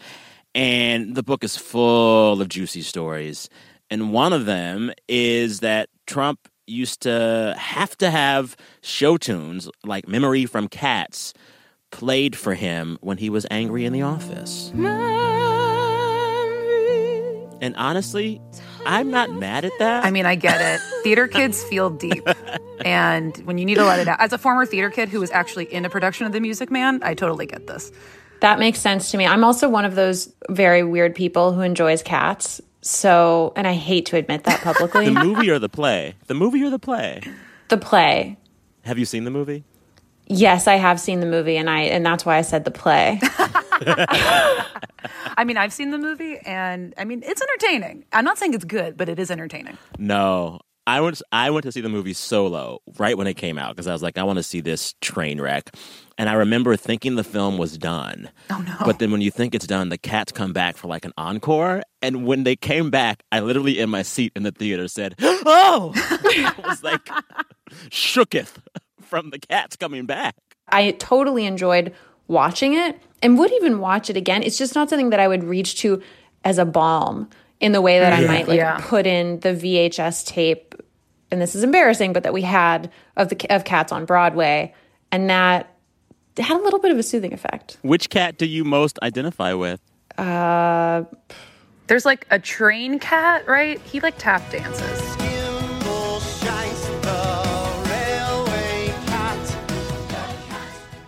And 0.54 1.14
the 1.14 1.22
book 1.22 1.44
is 1.44 1.56
full 1.56 2.40
of 2.40 2.48
juicy 2.48 2.82
stories. 2.82 3.48
And 3.90 4.12
one 4.12 4.32
of 4.32 4.46
them 4.46 4.92
is 5.08 5.61
that 5.61 5.88
Trump 6.06 6.48
used 6.66 7.00
to 7.02 7.54
have 7.58 7.96
to 7.98 8.11
have 8.11 8.56
show 8.82 9.16
tunes 9.16 9.68
like 9.84 10.06
Memory 10.06 10.46
from 10.46 10.68
Cats 10.68 11.32
played 11.90 12.37
for 12.37 12.55
him 12.55 12.98
when 13.01 13.18
he 13.18 13.31
was 13.31 13.46
angry 13.51 13.85
in 13.85 13.92
the 13.92 14.03
office. 14.03 14.72
And 17.61 17.74
honestly, 17.77 18.40
I'm 18.87 19.11
not 19.11 19.31
mad 19.33 19.64
at 19.64 19.72
that. 19.81 20.05
I 20.05 20.11
mean, 20.12 20.27
I 20.27 20.37
get 20.37 20.61
it. 20.61 20.81
theater 21.03 21.27
kids 21.27 21.62
feel 21.64 21.90
deep, 21.90 22.27
and 22.85 23.37
when 23.38 23.59
you 23.59 23.64
need 23.64 23.74
to 23.74 23.85
let 23.85 23.98
it 23.98 24.07
out. 24.07 24.20
As 24.20 24.33
a 24.33 24.38
former 24.38 24.64
theater 24.64 24.90
kid 24.90 25.09
who 25.09 25.18
was 25.18 25.31
actually 25.33 25.64
in 25.64 25.85
a 25.85 25.90
production 25.90 26.24
of 26.27 26.33
The 26.33 26.38
Music 26.40 26.70
Man, 26.70 27.01
I 27.03 27.14
totally 27.14 27.46
get 27.46 27.66
this. 27.66 27.90
that 28.42 28.61
makes 28.61 28.79
sense 28.79 29.11
to 29.11 29.18
me. 29.18 29.27
I'm 29.27 29.42
also 29.42 29.68
one 29.68 29.85
of 29.85 29.96
those 29.96 30.33
very 30.48 30.85
weird 30.85 31.16
people 31.16 31.53
who 31.53 31.62
enjoys 31.62 32.01
cats. 32.03 32.61
So, 32.81 33.53
and 33.57 33.66
I 33.66 33.72
hate 33.72 34.07
to 34.07 34.16
admit 34.16 34.44
that 34.44 34.61
publicly. 34.61 35.07
the 35.12 35.24
movie 35.24 35.51
or 35.51 35.59
the 35.59 35.68
play? 35.68 36.14
The 36.29 36.35
movie 36.35 36.62
or 36.62 36.70
the 36.70 36.79
play? 36.79 37.20
the 37.68 37.77
play. 37.77 38.38
Have 38.85 38.98
you 39.01 39.05
seen 39.05 39.24
the 39.24 39.31
movie? 39.33 39.64
Yes, 40.29 40.67
I 40.67 40.75
have 40.77 41.01
seen 41.01 41.21
the 41.21 41.27
movie, 41.27 41.57
and 41.57 41.71
I 41.71 41.81
and 41.83 42.05
that's 42.05 42.25
why 42.27 42.37
I 42.37 42.43
said 42.43 42.64
the 42.64 42.71
play. 42.71 43.19
I 45.37 45.45
mean, 45.45 45.57
I've 45.57 45.73
seen 45.73 45.91
the 45.91 45.99
movie, 45.99 46.38
and 46.45 46.93
I 46.99 47.05
mean, 47.05 47.23
it's 47.25 47.41
entertaining. 47.41 48.05
I'm 48.12 48.25
not 48.25 48.38
saying 48.38 48.55
it's 48.55 48.64
good, 48.64 48.97
but 48.97 49.09
it 49.09 49.19
is 49.19 49.31
entertaining. 49.31 49.79
No. 49.99 50.61
I 50.87 51.03
went 51.03 51.21
I 51.33 51.51
went 51.51 51.64
to 51.64 51.73
see 51.73 51.83
the 51.83 51.91
movie 51.91 52.14
Solo 52.14 52.79
right 52.97 53.17
when 53.17 53.27
it 53.27 53.35
came 53.35 53.59
out 53.59 53.77
because 53.77 53.87
I 53.87 53.93
was 53.93 54.03
like 54.03 54.17
I 54.17 54.23
want 54.23 54.38
to 54.38 54.43
see 54.43 54.62
this 54.62 54.95
train 55.03 55.38
wreck. 55.38 55.75
And 56.17 56.31
I 56.31 56.33
remember 56.33 56.77
thinking 56.77 57.14
the 57.14 57.23
film 57.25 57.59
was 57.59 57.77
done. 57.77 58.31
Oh 58.49 58.59
no! 58.67 58.75
But 58.87 58.99
then 58.99 59.12
when 59.12 59.21
you 59.21 59.31
think 59.31 59.55
it's 59.55 59.67
done, 59.67 59.91
the 59.91 59.99
cats 59.99 60.33
come 60.33 60.55
back 60.55 60.79
for 60.79 60.88
like 60.88 61.05
an 61.05 61.12
encore. 61.19 61.83
And 62.01 62.27
when 62.27 62.45
they 62.45 62.57
came 62.57 62.88
back, 62.91 63.23
I 63.31 63.41
literally 63.41 63.79
in 63.79 63.91
my 63.91 64.01
seat 64.01 64.33
in 64.35 64.45
the 64.45 64.51
theater 64.51 64.88
said, 64.88 65.14
"Oh!" 65.21 65.93
I 65.97 66.55
was 66.67 66.83
like 66.83 67.05
shooketh 67.91 68.55
from 69.09 69.31
the 69.31 69.38
cats 69.38 69.77
coming 69.77 70.07
back. 70.07 70.35
I 70.68 70.92
totally 70.92 71.47
enjoyed 71.47 71.94
watching 72.27 72.75
it 72.75 73.01
and 73.23 73.38
would 73.38 73.51
even 73.53 73.79
watch 73.81 74.11
it 74.11 74.16
again. 74.16 74.42
It's 74.42 74.59
just 74.59 74.75
not 74.75 74.90
something 74.90 75.11
that 75.11 75.21
I 75.21 75.27
would 75.29 75.42
reach 75.44 75.81
to 75.81 76.03
as 76.44 76.59
a 76.59 76.64
balm 76.64 77.29
in 77.61 77.73
the 77.73 77.81
way 77.81 77.99
that 77.99 78.12
I 78.12 78.21
might 78.27 78.47
like 78.47 78.59
Yeah. 78.59 78.79
put 78.83 79.07
in 79.07 79.40
the 79.40 79.55
VHS 79.55 80.25
tape 80.27 80.75
and 81.31 81.42
this 81.42 81.55
is 81.55 81.62
embarrassing, 81.62 82.12
but 82.12 82.23
that 82.23 82.33
we 82.33 82.42
had 82.42 82.90
of 83.16 83.29
the 83.29 83.37
of 83.55 83.64
cats 83.64 83.92
on 83.92 84.07
Broadway, 84.07 84.73
and 85.12 85.29
that 85.29 85.75
had 86.38 86.59
a 86.59 86.62
little 86.62 86.79
bit 86.79 86.90
of 86.90 86.99
a 86.99 87.03
soothing 87.03 87.35
effect. 87.35 87.77
Which 87.83 88.09
cat 88.09 88.38
do 88.38 88.47
you 88.47 88.64
most 88.64 88.99
identify 89.03 89.53
with? 89.53 89.79
Uh, 90.16 91.05
There's 91.87 92.07
like 92.07 92.27
a 92.31 92.38
train 92.38 92.99
cat, 92.99 93.47
right? 93.47 93.79
He 93.83 94.01
like 94.01 94.16
tap 94.16 94.42
dances. 94.51 95.28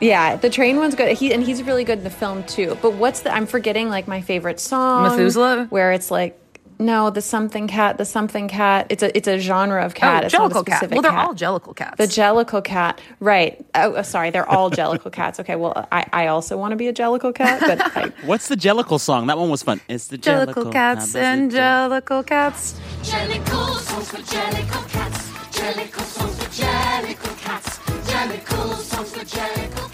Yeah, 0.01 0.37
the 0.37 0.51
train 0.51 0.77
one's 0.79 0.95
good. 0.95 1.17
He 1.17 1.33
and 1.33 1.43
he's 1.43 1.63
really 1.63 1.85
good 1.85 1.99
in 1.99 2.05
the 2.05 2.11
film 2.11 2.43
too. 2.45 2.77
But 2.83 2.95
what's 2.95 3.21
the? 3.21 3.33
I'm 3.33 3.47
forgetting 3.47 3.89
like 3.89 4.09
my 4.09 4.21
favorite 4.21 4.61
song, 4.61 5.05
Methuselah? 5.05 5.67
where 5.71 5.93
it's 5.93 6.11
like. 6.11 6.37
No, 6.79 7.11
the 7.11 7.21
something 7.21 7.69
cat, 7.69 7.99
the 7.99 8.07
something 8.07 8.49
cat. 8.49 8.87
It's 8.89 9.03
a 9.03 9.15
it's 9.15 9.29
a 9.29 9.39
genre 9.39 9.85
of 9.85 9.93
cat. 9.95 10.23
oh, 10.23 10.27
it's 10.27 10.33
not 10.33 10.51
a 10.51 10.55
Jellicle 10.55 10.67
cat. 10.67 10.91
Well, 10.91 11.03
they're 11.03 11.11
cat. 11.11 11.27
all 11.27 11.35
Jellicle 11.35 11.77
cats. 11.77 11.99
The 11.99 12.05
Jellicle 12.05 12.65
cat, 12.65 12.99
right? 13.21 13.63
Oh, 13.75 13.93
uh, 13.97 14.03
sorry, 14.03 14.31
they're 14.31 14.49
all 14.49 14.71
Jellicle 14.71 15.13
cats. 15.13 15.39
Okay, 15.41 15.57
well, 15.57 15.87
I, 15.93 16.07
I 16.11 16.27
also 16.29 16.57
want 16.57 16.73
to 16.73 16.77
be 16.77 16.89
a 16.89 16.93
Jellicle 16.95 17.35
cat, 17.35 17.61
but 17.61 17.81
I, 17.99 18.09
What's 18.25 18.49
the 18.49 18.57
Jellicle 18.57 18.99
song? 18.99 19.27
That 19.27 19.37
one 19.37 19.51
was 19.51 19.63
fun. 19.63 19.83
It's 19.89 20.07
the 20.07 20.17
Jellicle 20.17 20.55
Jellicle 20.55 20.73
cats 20.73 21.13
How 21.13 21.21
and 21.21 21.51
does? 21.51 21.93
Jellicle 21.93 22.27
cats. 22.27 22.81
Jellicle 23.03 23.77
songs 23.81 24.11
for 24.11 24.17
Jellicle 24.23 24.89
cats. 24.89 25.29
Jellicle 25.51 26.05
songs 26.05 26.43
for 26.43 26.51
Jellicle 26.63 27.39
cats. 27.41 27.79
Jellicle 28.09 28.75
songs 28.77 29.13
for 29.13 29.25
Jellicle 29.27 29.71
cats. 29.71 29.90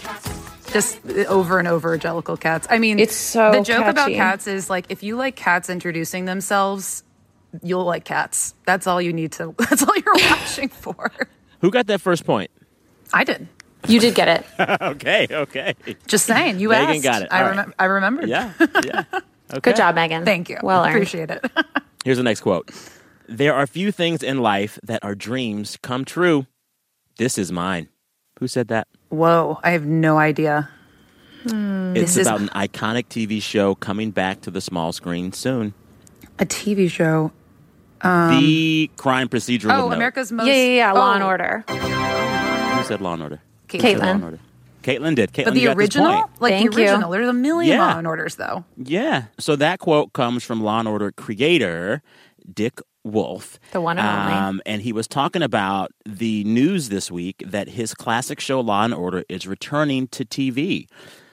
Just 0.77 1.03
over 1.27 1.57
and 1.57 1.67
over, 1.67 1.97
Jellicle 1.97 2.39
cats. 2.39 2.67
I 2.69 2.77
mean, 2.77 2.99
It's 2.99 3.15
so 3.15 3.51
the 3.51 3.61
joke 3.61 3.87
about 3.87 4.11
cats 4.11 4.45
is 4.45 4.69
like 4.69 4.85
if 4.89 5.01
you 5.01 5.15
like 5.15 5.35
cats 5.35 5.71
introducing 5.71 6.25
themselves, 6.25 7.03
you'll 7.63 7.83
like 7.85 8.05
cats. 8.05 8.53
That's 8.67 8.85
all 8.85 9.01
you 9.01 9.11
need 9.11 9.31
to. 9.33 9.55
That's 9.57 9.81
all 9.81 9.95
you're 9.97 10.29
watching 10.29 10.69
for. 10.85 11.11
Who 11.61 11.71
got 11.71 11.87
that 11.87 11.99
first 11.99 12.25
point? 12.25 12.51
I 13.11 13.23
did. 13.23 13.47
you 13.87 13.99
did 13.99 14.13
get 14.13 14.27
it. 14.27 14.45
okay, 14.81 15.25
okay. 15.31 15.73
Just 16.05 16.27
saying. 16.27 16.59
You 16.59 16.69
Megan 16.69 16.95
asked. 16.97 17.03
got 17.03 17.21
it. 17.23 17.29
I, 17.31 17.41
All 17.43 17.49
remem- 17.53 17.65
right. 17.65 17.75
I 17.79 17.85
remembered. 17.85 18.29
Yeah, 18.29 18.53
yeah. 18.85 19.03
Okay. 19.49 19.59
Good 19.61 19.77
job, 19.77 19.95
Megan. 19.95 20.25
Thank 20.25 20.47
you. 20.49 20.59
Well 20.61 20.83
earned. 20.83 20.93
Appreciate 20.93 21.31
it. 21.31 21.43
Here's 22.05 22.17
the 22.17 22.23
next 22.23 22.41
quote 22.41 22.69
There 23.27 23.55
are 23.55 23.65
few 23.65 23.91
things 23.91 24.21
in 24.21 24.37
life 24.43 24.77
that 24.83 25.03
are 25.03 25.15
dreams 25.15 25.77
come 25.81 26.05
true. 26.05 26.45
This 27.17 27.39
is 27.39 27.51
mine. 27.51 27.87
Who 28.39 28.47
said 28.47 28.67
that? 28.67 28.87
Whoa, 29.09 29.59
I 29.63 29.71
have 29.71 29.85
no 29.85 30.17
idea. 30.17 30.69
Hmm. 31.47 31.95
It's 31.95 32.15
This 32.15 32.17
is- 32.17 32.27
about 32.27 32.41
an 32.41 32.49
iconic 32.49 33.07
TV 33.09 33.41
show 33.41 33.75
coming 33.75 34.11
back 34.11 34.41
to 34.41 34.51
the 34.51 34.61
small 34.61 34.91
screen 34.91 35.31
soon. 35.31 35.73
A 36.39 36.45
TV 36.45 36.89
show. 36.89 37.31
Um, 38.01 38.29
the 38.39 38.91
crime 38.97 39.27
procedural. 39.27 39.71
Oh, 39.71 39.83
of 39.85 39.89
note. 39.89 39.95
America's 39.95 40.31
most. 40.31 40.45
Yeah, 40.47 40.53
yeah, 40.53 40.75
yeah. 40.75 40.91
Law 40.91 41.13
and 41.15 41.23
Oh, 41.23 41.27
Order. 41.27 41.63
Who 41.67 42.83
said 42.83 43.01
Law 43.01 43.13
and 43.13 43.23
Order? 43.23 43.41
Caitlin. 43.69 43.71
Who 43.71 43.79
said 43.81 43.97
Law 43.99 44.03
Caitlin. 44.05 44.11
and 44.15 44.23
Order? 44.23 44.39
Caitlin 44.83 45.15
did. 45.15 45.33
Caitlin, 45.33 45.45
But 45.45 45.53
you 45.55 45.59
the 45.61 45.65
got 45.65 45.77
this 45.77 45.83
original, 45.85 46.13
point. 46.13 46.41
like 46.41 46.53
Thank 46.53 46.73
the 46.75 46.81
you. 46.81 46.87
original, 46.89 47.09
there's 47.11 47.27
a 47.27 47.33
million 47.33 47.77
Yeah. 47.77 47.85
Law 47.87 47.97
and 47.97 48.07
Orders 48.07 48.35
though. 48.35 48.63
Yeah. 48.77 49.23
So 49.39 49.55
that 49.55 49.79
quote 49.79 50.13
comes 50.13 50.43
from 50.43 50.61
Law 50.61 50.79
and 50.79 50.87
Order 50.87 51.11
creator 51.11 52.01
Dick 52.53 52.79
Wolf. 53.07 53.59
The 53.71 53.81
one 53.81 53.97
and 53.97 54.07
only. 54.07 54.33
Um, 54.33 54.61
and 54.65 54.81
he 54.81 54.93
was 54.93 55.07
talking 55.07 55.41
about 55.41 55.91
the 56.05 56.43
news 56.43 56.89
this 56.89 57.09
week 57.11 57.43
that 57.45 57.69
his 57.69 57.93
classic 57.93 58.39
show 58.39 58.59
Law 58.59 58.83
and 58.83 58.93
Order 58.93 59.23
is 59.29 59.47
returning 59.47 60.07
to 60.09 60.25
TV. 60.25 60.87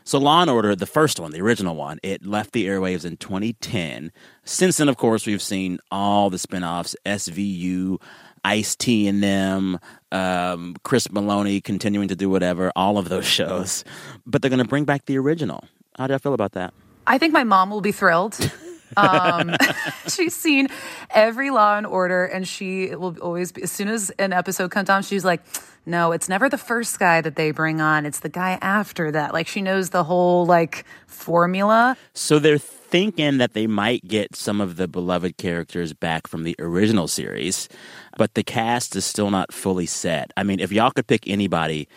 So 0.05 0.19
Law 0.19 0.43
and 0.43 0.51
Order, 0.51 0.77
the 0.77 0.87
first 0.87 1.19
one, 1.19 1.31
the 1.31 1.41
original 1.41 1.75
one, 1.77 1.99
it 2.03 2.27
left 2.27 2.53
the 2.53 2.67
airwaves 2.67 3.05
in 3.07 3.17
2010. 3.17 4.13
Since 4.45 4.77
then, 4.77 4.89
of 4.89 4.99
course, 4.99 5.27
we've 5.27 5.41
seen 5.41 5.79
all 5.91 6.29
the 6.29 6.37
spinoffs, 6.37 6.95
SVU, 7.07 8.01
Ice 8.45 8.77
T 8.77 9.09
and 9.09 9.23
them, 9.23 9.79
um, 10.13 10.77
Chris 10.83 11.11
Maloney 11.11 11.63
continuing 11.63 12.09
to 12.09 12.17
do 12.17 12.29
whatever, 12.29 12.71
all 12.77 12.99
of 12.99 13.09
those 13.09 13.25
shows. 13.39 13.83
But 14.27 14.43
they're 14.43 14.51
going 14.51 14.59
to 14.59 14.69
bring 14.69 14.85
back 14.85 15.07
the 15.07 15.17
original. 15.17 15.65
How 15.97 16.07
do 16.07 16.15
I 16.15 16.19
feel 16.19 16.35
about 16.35 16.53
that? 16.53 16.75
I 17.07 17.17
think 17.19 17.33
my 17.33 17.45
mom 17.45 17.71
will 17.71 17.81
be 17.81 17.93
thrilled. 17.93 18.39
Um, 18.97 19.55
she's 20.09 20.35
seen 20.35 20.69
every 21.11 21.51
Law 21.51 21.77
and 21.77 21.87
Order, 21.87 22.25
and 22.25 22.47
she 22.47 22.95
will 22.95 23.17
always 23.21 23.53
be. 23.53 23.63
As 23.63 23.73
soon 23.73 23.89
as 23.89 24.11
an 24.19 24.33
episode 24.33 24.71
comes 24.71 24.91
on, 24.91 25.03
she's 25.03 25.25
like, 25.25 25.43
"No, 25.87 26.13
it's 26.13 26.29
never 26.29 26.49
the 26.49 26.59
first 26.59 26.99
guy 26.99 27.21
that 27.21 27.37
they 27.37 27.51
bring 27.51 27.81
on; 27.81 28.07
it's 28.07 28.21
the 28.21 28.29
guy 28.29 28.59
after 28.61 29.11
that." 29.13 29.33
Like 29.33 29.47
she 29.47 29.63
knows 29.63 29.91
the 29.91 30.05
whole 30.05 30.47
like 30.47 30.85
formula. 31.07 31.97
So 32.15 32.39
they're 32.39 32.59
thinking 32.59 33.39
that 33.39 33.55
they 33.55 33.67
might 33.67 34.07
get 34.07 34.37
some 34.37 34.61
of 34.61 34.77
the 34.77 34.87
beloved 34.87 35.37
characters 35.37 35.93
back 35.93 36.29
from 36.29 36.45
the 36.45 36.55
original 36.59 37.09
series, 37.09 37.69
but 38.17 38.35
the 38.35 38.45
cast 38.45 38.95
is 38.95 39.05
still 39.05 39.31
not 39.31 39.53
fully 39.53 39.87
set. 39.87 40.33
I 40.37 40.45
mean, 40.45 40.61
if 40.61 40.71
y'all 40.71 40.93
could 40.93 41.09
pick 41.09 41.29
anybody 41.29 41.89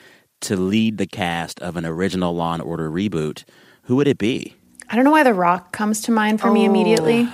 to 0.41 0.56
lead 0.56 0.97
the 0.97 1.08
cast 1.08 1.60
of 1.62 1.78
an 1.78 1.86
original 1.86 2.34
Law 2.34 2.54
and 2.54 2.63
Order 2.63 2.89
reboot, 2.89 3.43
who 3.84 3.95
would 3.97 4.08
it 4.08 4.17
be? 4.17 4.56
I 4.89 4.95
don't 4.95 5.06
know 5.06 5.12
why 5.12 5.23
The 5.23 5.34
Rock 5.34 5.71
comes 5.71 6.02
to 6.04 6.12
mind 6.12 6.39
for 6.39 6.52
me 6.52 6.63
Oh. 6.63 6.65
immediately. 6.69 7.30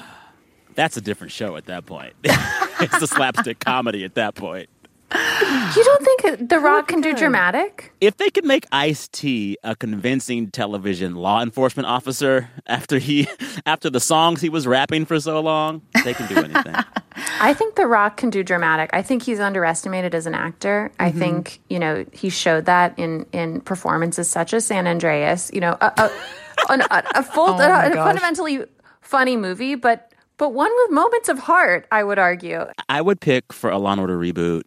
That's 0.75 0.97
a 0.97 1.01
different 1.01 1.31
show 1.31 1.55
at 1.55 1.65
that 1.65 1.85
point. 1.85 2.13
it's 2.23 3.01
a 3.01 3.07
slapstick 3.07 3.59
comedy 3.59 4.03
at 4.03 4.15
that 4.15 4.35
point. 4.35 4.69
You 5.13 5.83
don't 5.83 6.03
think 6.03 6.49
The 6.49 6.59
Rock 6.59 6.87
can 6.87 6.99
do 6.99 7.13
dramatic? 7.13 7.93
If 8.01 8.17
they 8.17 8.31
could 8.31 8.45
make 8.45 8.65
Ice 8.71 9.07
T 9.07 9.57
a 9.63 9.75
convincing 9.75 10.49
television 10.49 11.13
law 11.13 11.43
enforcement 11.43 11.87
officer 11.87 12.49
after 12.65 12.97
he 12.97 13.27
after 13.67 13.91
the 13.91 13.99
songs 13.99 14.41
he 14.41 14.49
was 14.49 14.65
rapping 14.65 15.05
for 15.05 15.19
so 15.19 15.39
long, 15.39 15.83
they 16.03 16.15
can 16.15 16.27
do 16.27 16.37
anything. 16.37 16.75
I 17.39 17.53
think 17.53 17.75
The 17.75 17.85
Rock 17.85 18.17
can 18.17 18.31
do 18.31 18.43
dramatic. 18.43 18.89
I 18.93 19.03
think 19.03 19.21
he's 19.21 19.39
underestimated 19.39 20.15
as 20.15 20.25
an 20.25 20.33
actor. 20.33 20.91
I 20.99 21.09
mm-hmm. 21.09 21.19
think 21.19 21.59
you 21.69 21.77
know 21.77 22.05
he 22.11 22.29
showed 22.31 22.65
that 22.65 22.97
in 22.97 23.27
in 23.31 23.61
performances 23.61 24.27
such 24.27 24.53
as 24.53 24.65
San 24.65 24.87
Andreas. 24.87 25.51
You 25.53 25.61
know, 25.61 25.77
a 25.79 25.93
a, 25.97 26.11
an- 26.69 26.81
a, 26.81 27.03
a 27.15 27.23
full, 27.23 27.49
Oh 27.49 27.57
my 27.57 27.85
a 27.87 27.93
fundamentally 27.93 28.65
funny 29.01 29.35
movie, 29.37 29.75
but 29.75 30.11
but 30.37 30.49
one 30.53 30.71
with 30.83 30.91
moments 30.91 31.29
of 31.29 31.39
heart. 31.39 31.87
I 31.91 32.03
would 32.03 32.17
argue. 32.19 32.65
I 32.89 33.01
would 33.01 33.21
pick 33.21 33.53
for 33.53 33.69
a 33.69 33.77
Law 33.77 33.91
and 33.91 34.01
Order 34.01 34.17
reboot. 34.17 34.63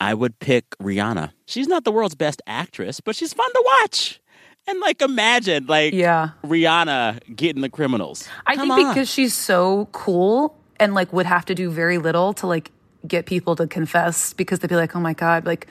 I 0.00 0.14
would 0.14 0.38
pick 0.38 0.64
Rihanna. 0.82 1.32
She's 1.46 1.66
not 1.68 1.84
the 1.84 1.90
world's 1.92 2.14
best 2.14 2.42
actress, 2.46 3.00
but 3.00 3.16
she's 3.16 3.32
fun 3.32 3.50
to 3.52 3.62
watch. 3.82 4.20
And 4.68 4.78
like, 4.80 5.00
imagine 5.00 5.66
like 5.66 5.92
Yeah. 5.94 6.30
Rihanna 6.44 7.34
getting 7.34 7.62
the 7.62 7.68
criminals. 7.70 8.28
I 8.46 8.56
Come 8.56 8.68
think 8.68 8.88
on. 8.88 8.94
because 8.94 9.08
she's 9.10 9.34
so 9.34 9.88
cool 9.92 10.56
and 10.78 10.92
like 10.94 11.12
would 11.12 11.26
have 11.26 11.44
to 11.46 11.54
do 11.54 11.70
very 11.70 11.98
little 11.98 12.32
to 12.34 12.46
like 12.46 12.70
get 13.06 13.26
people 13.26 13.56
to 13.56 13.66
confess 13.66 14.32
because 14.32 14.58
they'd 14.58 14.68
be 14.68 14.76
like, 14.76 14.94
"Oh 14.96 15.00
my 15.00 15.14
god, 15.14 15.46
like 15.46 15.66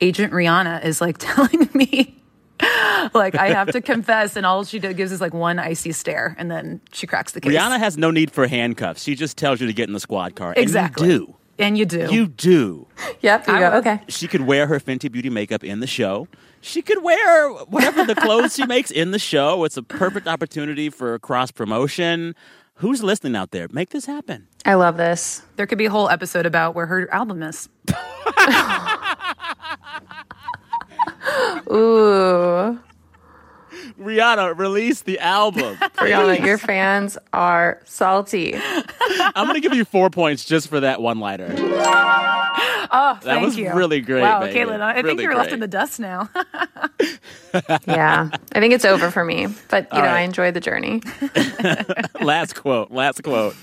Agent 0.00 0.32
Rihanna 0.32 0.84
is 0.84 1.00
like 1.00 1.18
telling 1.18 1.68
me." 1.74 2.14
like 3.14 3.34
I 3.34 3.48
have 3.50 3.70
to 3.72 3.80
confess, 3.80 4.36
and 4.36 4.44
all 4.44 4.64
she 4.64 4.78
do- 4.78 4.92
gives 4.92 5.12
is 5.12 5.20
like 5.20 5.34
one 5.34 5.58
icy 5.58 5.92
stare, 5.92 6.34
and 6.38 6.50
then 6.50 6.80
she 6.92 7.06
cracks 7.06 7.32
the 7.32 7.40
case. 7.40 7.52
Rihanna 7.52 7.78
has 7.78 7.96
no 7.96 8.10
need 8.10 8.30
for 8.30 8.46
handcuffs. 8.46 9.02
She 9.02 9.14
just 9.14 9.36
tells 9.36 9.60
you 9.60 9.66
to 9.66 9.72
get 9.72 9.88
in 9.88 9.92
the 9.92 10.00
squad 10.00 10.34
car. 10.34 10.54
Exactly. 10.56 11.08
And 11.10 11.18
you 11.18 11.26
do. 11.26 11.36
and 11.58 11.78
you 11.78 11.86
do. 11.86 12.14
You 12.14 12.26
do. 12.28 12.86
Yep. 13.20 13.46
You 13.48 13.52
I 13.54 13.58
go. 13.60 13.72
Okay. 13.78 14.00
She 14.08 14.28
could 14.28 14.42
wear 14.42 14.66
her 14.66 14.78
Fenty 14.80 15.10
Beauty 15.10 15.30
makeup 15.30 15.64
in 15.64 15.80
the 15.80 15.86
show. 15.86 16.28
She 16.60 16.82
could 16.82 17.02
wear 17.02 17.50
whatever 17.64 18.04
the 18.04 18.14
clothes 18.16 18.54
she 18.56 18.66
makes 18.66 18.90
in 18.90 19.12
the 19.12 19.18
show. 19.18 19.64
It's 19.64 19.76
a 19.76 19.82
perfect 19.82 20.26
opportunity 20.26 20.90
for 20.90 21.18
cross 21.20 21.50
promotion. 21.52 22.34
Who's 22.74 23.02
listening 23.02 23.34
out 23.34 23.50
there? 23.50 23.66
Make 23.72 23.90
this 23.90 24.06
happen. 24.06 24.46
I 24.64 24.74
love 24.74 24.96
this. 24.96 25.42
there 25.56 25.66
could 25.66 25.78
be 25.78 25.86
a 25.86 25.90
whole 25.90 26.08
episode 26.08 26.46
about 26.46 26.74
where 26.76 26.86
her 26.86 27.12
album 27.12 27.42
is. 27.42 27.68
Ooh, 31.72 32.78
Rihanna, 34.00 34.56
release 34.58 35.02
the 35.02 35.18
album. 35.18 35.76
Brianna, 35.96 36.44
your 36.44 36.58
fans 36.58 37.18
are 37.32 37.80
salty. 37.84 38.54
I'm 38.56 39.46
going 39.46 39.54
to 39.54 39.60
give 39.60 39.74
you 39.74 39.84
four 39.84 40.10
points 40.10 40.44
just 40.44 40.68
for 40.68 40.80
that 40.80 41.00
one 41.02 41.18
liner. 41.20 41.48
Oh, 42.90 43.14
That 43.14 43.22
thank 43.22 43.44
was 43.44 43.56
you. 43.56 43.72
really 43.74 44.00
great, 44.00 44.22
Wow, 44.22 44.40
Megan. 44.40 44.68
Caitlin, 44.68 44.80
I 44.80 45.02
think 45.02 45.20
you're 45.20 45.34
left 45.36 45.52
in 45.52 45.60
the 45.60 45.68
dust 45.68 46.00
now. 46.00 46.28
Yeah, 47.86 48.28
I 48.54 48.60
think 48.60 48.74
it's 48.74 48.84
over 48.84 49.10
for 49.10 49.24
me. 49.24 49.46
But 49.70 49.84
you 49.84 49.88
All 49.92 50.00
know, 50.00 50.06
right. 50.08 50.18
I 50.18 50.20
enjoy 50.20 50.50
the 50.52 50.60
journey. 50.60 51.00
last 52.20 52.54
quote. 52.56 52.90
Last 52.90 53.22
quote. 53.22 53.56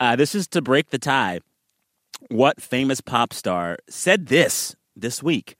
Uh, 0.00 0.16
this 0.16 0.34
is 0.34 0.48
to 0.48 0.60
break 0.60 0.90
the 0.90 0.98
tie. 0.98 1.38
What 2.28 2.60
famous 2.60 3.00
pop 3.00 3.32
star 3.32 3.78
said 3.88 4.26
this 4.26 4.74
this 4.96 5.22
week? 5.22 5.54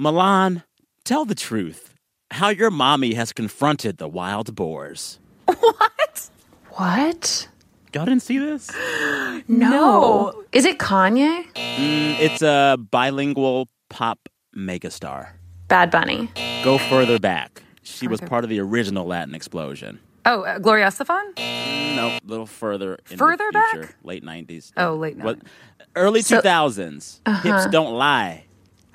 Milan, 0.00 0.62
tell 1.04 1.24
the 1.24 1.34
truth. 1.34 1.92
How 2.30 2.50
your 2.50 2.70
mommy 2.70 3.14
has 3.14 3.32
confronted 3.32 3.98
the 3.98 4.06
wild 4.08 4.54
boars. 4.54 5.18
What? 5.46 6.30
What? 6.70 7.48
Y'all 7.92 8.04
didn't 8.04 8.22
see 8.22 8.38
this? 8.38 8.70
No. 9.48 10.44
Is 10.52 10.64
it 10.66 10.78
Kanye? 10.78 11.44
Mm, 11.54 12.18
it's 12.20 12.42
a 12.42 12.76
bilingual 12.90 13.68
pop 13.88 14.28
megastar. 14.54 15.28
Bad 15.68 15.90
Bunny. 15.90 16.28
Go 16.64 16.76
further 16.76 17.18
back. 17.18 17.62
She 17.82 18.06
was 18.08 18.20
part 18.20 18.44
of 18.44 18.50
the 18.50 18.60
original 18.60 19.06
Latin 19.06 19.34
explosion. 19.34 20.00
Oh, 20.26 20.42
uh, 20.42 20.58
Gloria 20.58 20.86
Estefan? 20.88 21.36
No, 21.96 22.08
a 22.08 22.20
little 22.26 22.46
further. 22.46 22.98
In 23.10 23.16
Further 23.16 23.44
the 23.52 23.58
back? 23.74 23.94
Late 24.02 24.22
nineties. 24.24 24.72
Oh, 24.76 24.94
late 24.96 25.16
What? 25.16 25.38
Early 25.96 26.20
So- 26.20 26.36
two 26.36 26.42
thousands. 26.42 27.20
Hips 27.26 27.46
Uh-huh. 27.46 27.68
don't 27.68 27.94
lie. 27.94 28.44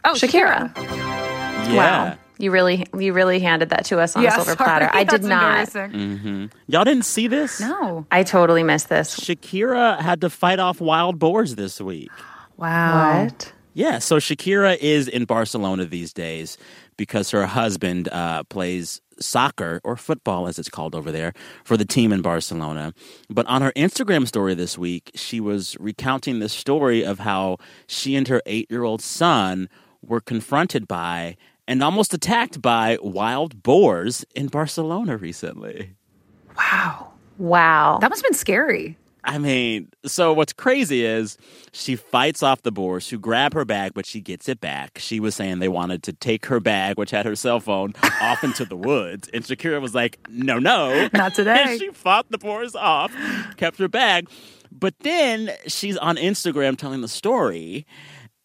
Oh, 0.06 0.14
Shakira. 0.14 0.76
Yeah. 0.78 1.76
Wow. 1.76 2.18
You 2.40 2.52
really, 2.52 2.86
you 2.98 3.14
really 3.14 3.40
handed 3.40 3.70
that 3.70 3.86
to 3.86 4.00
us 4.00 4.16
on 4.16 4.24
Yeah, 4.24 4.30
a 4.30 4.32
silver 4.34 4.52
sorry. 4.52 4.58
platter. 4.58 4.90
I 4.92 5.04
did 5.04 5.24
not. 5.24 5.70
embarrassing. 5.76 5.92
hmm 6.20 6.46
Y'all 6.68 6.84
didn't 6.84 7.06
see 7.06 7.28
this? 7.28 7.60
No. 7.62 8.06
I 8.12 8.24
totally 8.24 8.64
missed 8.64 8.90
this. 8.90 9.18
Shakira 9.18 10.00
had 10.00 10.22
to 10.22 10.30
fight 10.30 10.60
off 10.60 10.82
wild 10.82 11.20
boars 11.20 11.56
this 11.56 11.80
week. 11.80 12.10
Wow. 12.58 13.24
What? 13.26 13.54
Yeah, 13.76 14.00
so 14.00 14.18
Shakira 14.18 14.78
is 14.78 15.08
in 15.08 15.26
Barcelona 15.26 15.86
these 15.86 16.12
days 16.14 16.58
because 16.98 17.32
her 17.32 17.46
husband 17.46 18.08
uh, 18.12 18.44
plays 18.44 19.02
soccer 19.20 19.80
or 19.84 19.96
football, 19.96 20.48
as 20.48 20.60
it's 20.60 20.70
called 20.70 20.94
over 20.96 21.12
there, 21.12 21.34
for 21.64 21.78
the 21.78 21.86
team 21.86 22.12
in 22.12 22.22
Barcelona. 22.22 22.94
But 23.30 23.48
on 23.48 23.62
her 23.62 23.72
Instagram 23.76 24.28
story 24.28 24.54
this 24.54 24.78
week, 24.78 25.12
she 25.16 25.40
was 25.40 25.76
recounting 25.80 26.40
the 26.40 26.50
story 26.50 27.04
of 27.06 27.20
how 27.20 27.58
she 27.88 28.16
and 28.16 28.28
her 28.28 28.42
eight 28.46 28.70
year 28.70 28.84
old 28.84 29.02
son 29.02 29.70
were 30.04 30.22
confronted 30.22 30.88
by 30.88 31.38
and 31.68 31.82
almost 31.82 32.14
attacked 32.14 32.62
by 32.62 32.98
wild 33.02 33.64
boars 33.64 34.26
in 34.36 34.48
Barcelona 34.48 35.18
recently. 35.18 35.96
Wow. 36.58 37.14
Wow. 37.38 37.98
That 38.02 38.10
must 38.10 38.22
have 38.24 38.30
been 38.30 38.38
scary. 38.38 38.98
I 39.26 39.38
mean, 39.38 39.88
so 40.06 40.34
what's 40.34 40.52
crazy 40.52 41.06
is 41.06 41.38
she 41.72 41.96
fights 41.96 42.44
off 42.44 42.64
the 42.64 42.74
boars 42.74 43.10
who 43.10 43.18
grab 43.18 43.54
her 43.54 43.64
bag, 43.64 43.94
but 43.94 44.06
she 44.06 44.20
gets 44.20 44.50
it 44.50 44.60
back. 44.60 44.98
She 45.00 45.22
was 45.22 45.34
saying 45.34 45.60
they 45.60 45.70
wanted 45.70 46.04
to 46.04 46.14
take 46.14 46.48
her 46.48 46.60
bag, 46.60 46.98
which 46.98 47.12
had 47.12 47.26
her 47.26 47.36
cell 47.36 47.62
phone, 47.62 47.94
off 48.22 48.44
into 48.44 48.66
the 48.66 48.76
woods. 48.76 49.30
And 49.34 49.46
Shakira 49.46 49.80
was 49.82 49.96
like, 49.96 50.20
no, 50.30 50.60
no. 50.60 51.08
Not 51.14 51.36
today. 51.36 51.64
And 51.68 51.80
she 51.80 51.90
fought 51.92 52.32
the 52.32 52.38
boars 52.38 52.76
off, 52.76 53.16
kept 53.56 53.80
her 53.80 53.88
bag. 53.88 54.30
But 54.72 55.00
then 55.00 55.52
she's 55.68 55.96
on 55.98 56.18
Instagram 56.18 56.78
telling 56.78 57.00
the 57.02 57.08
story. 57.08 57.86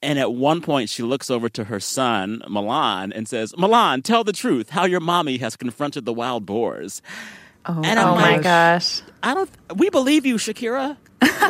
And 0.03 0.19
at 0.19 0.33
one 0.33 0.61
point, 0.61 0.91
she 0.91 1.03
looks 1.03 1.29
over 1.29 1.49
to 1.49 1.65
her 1.65 1.81
son, 1.81 2.43
Milan, 2.49 3.13
and 3.13 3.27
says, 3.27 3.57
Milan, 3.57 4.03
tell 4.03 4.23
the 4.23 4.33
truth 4.33 4.71
how 4.71 4.85
your 4.85 5.01
mommy 5.01 5.39
has 5.39 5.57
confronted 5.57 6.05
the 6.05 6.13
wild 6.13 6.47
boars. 6.47 7.03
Oh, 7.67 7.83
And 7.85 7.99
I'm 7.99 8.09
oh 8.09 8.15
my 8.15 8.33
like, 8.35 8.43
gosh. 8.43 9.03
I 9.23 9.35
don't. 9.35 9.51
We 9.77 9.91
believe 9.91 10.25
you, 10.25 10.37
Shakira. 10.37 10.97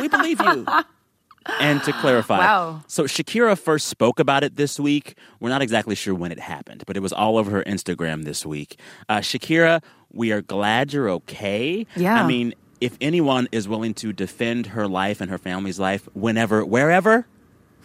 We 0.01 0.07
believe 0.07 0.41
you. 0.41 0.65
and 1.59 1.81
to 1.83 1.93
clarify, 1.93 2.39
Wow. 2.39 2.83
so 2.87 3.03
Shakira 3.05 3.57
first 3.57 3.87
spoke 3.87 4.19
about 4.19 4.43
it 4.43 4.55
this 4.55 4.79
week. 4.79 5.15
We're 5.39 5.49
not 5.49 5.61
exactly 5.61 5.95
sure 5.95 6.13
when 6.15 6.31
it 6.31 6.39
happened, 6.39 6.83
but 6.87 6.97
it 6.97 7.01
was 7.01 7.13
all 7.13 7.37
over 7.37 7.51
her 7.51 7.63
Instagram 7.63 8.23
this 8.23 8.45
week. 8.45 8.79
Uh, 9.07 9.19
Shakira, 9.19 9.81
we 10.11 10.31
are 10.31 10.41
glad 10.41 10.91
you're 10.91 11.09
okay. 11.09 11.85
Yeah. 11.95 12.21
I 12.21 12.27
mean, 12.27 12.53
if 12.81 12.97
anyone 12.99 13.47
is 13.51 13.67
willing 13.67 13.93
to 13.95 14.11
defend 14.11 14.67
her 14.67 14.87
life 14.87 15.21
and 15.21 15.29
her 15.29 15.37
family's 15.37 15.79
life, 15.79 16.07
whenever, 16.13 16.65
wherever, 16.65 17.25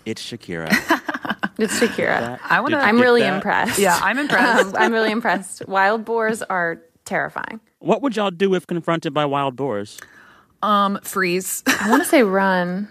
it's 0.06 0.22
Shakira. 0.22 0.70
It's 1.56 1.78
Shakira. 1.78 2.40
I 2.42 2.60
want 2.60 2.72
to. 2.72 2.78
I'm 2.78 3.00
really 3.00 3.20
that? 3.20 3.34
impressed. 3.34 3.78
Yeah, 3.78 3.96
I'm 4.02 4.18
impressed. 4.18 4.74
Um, 4.74 4.76
I'm 4.78 4.92
really 4.92 5.12
impressed. 5.12 5.66
Wild 5.68 6.04
boars 6.04 6.42
are 6.42 6.80
terrifying. 7.04 7.60
what 7.78 8.02
would 8.02 8.16
y'all 8.16 8.32
do 8.32 8.54
if 8.54 8.66
confronted 8.66 9.14
by 9.14 9.24
wild 9.24 9.54
boars? 9.54 10.00
Um, 10.62 10.98
freeze. 11.02 11.62
I 11.66 11.88
want 11.88 12.02
to 12.02 12.08
say 12.08 12.24
run. 12.24 12.88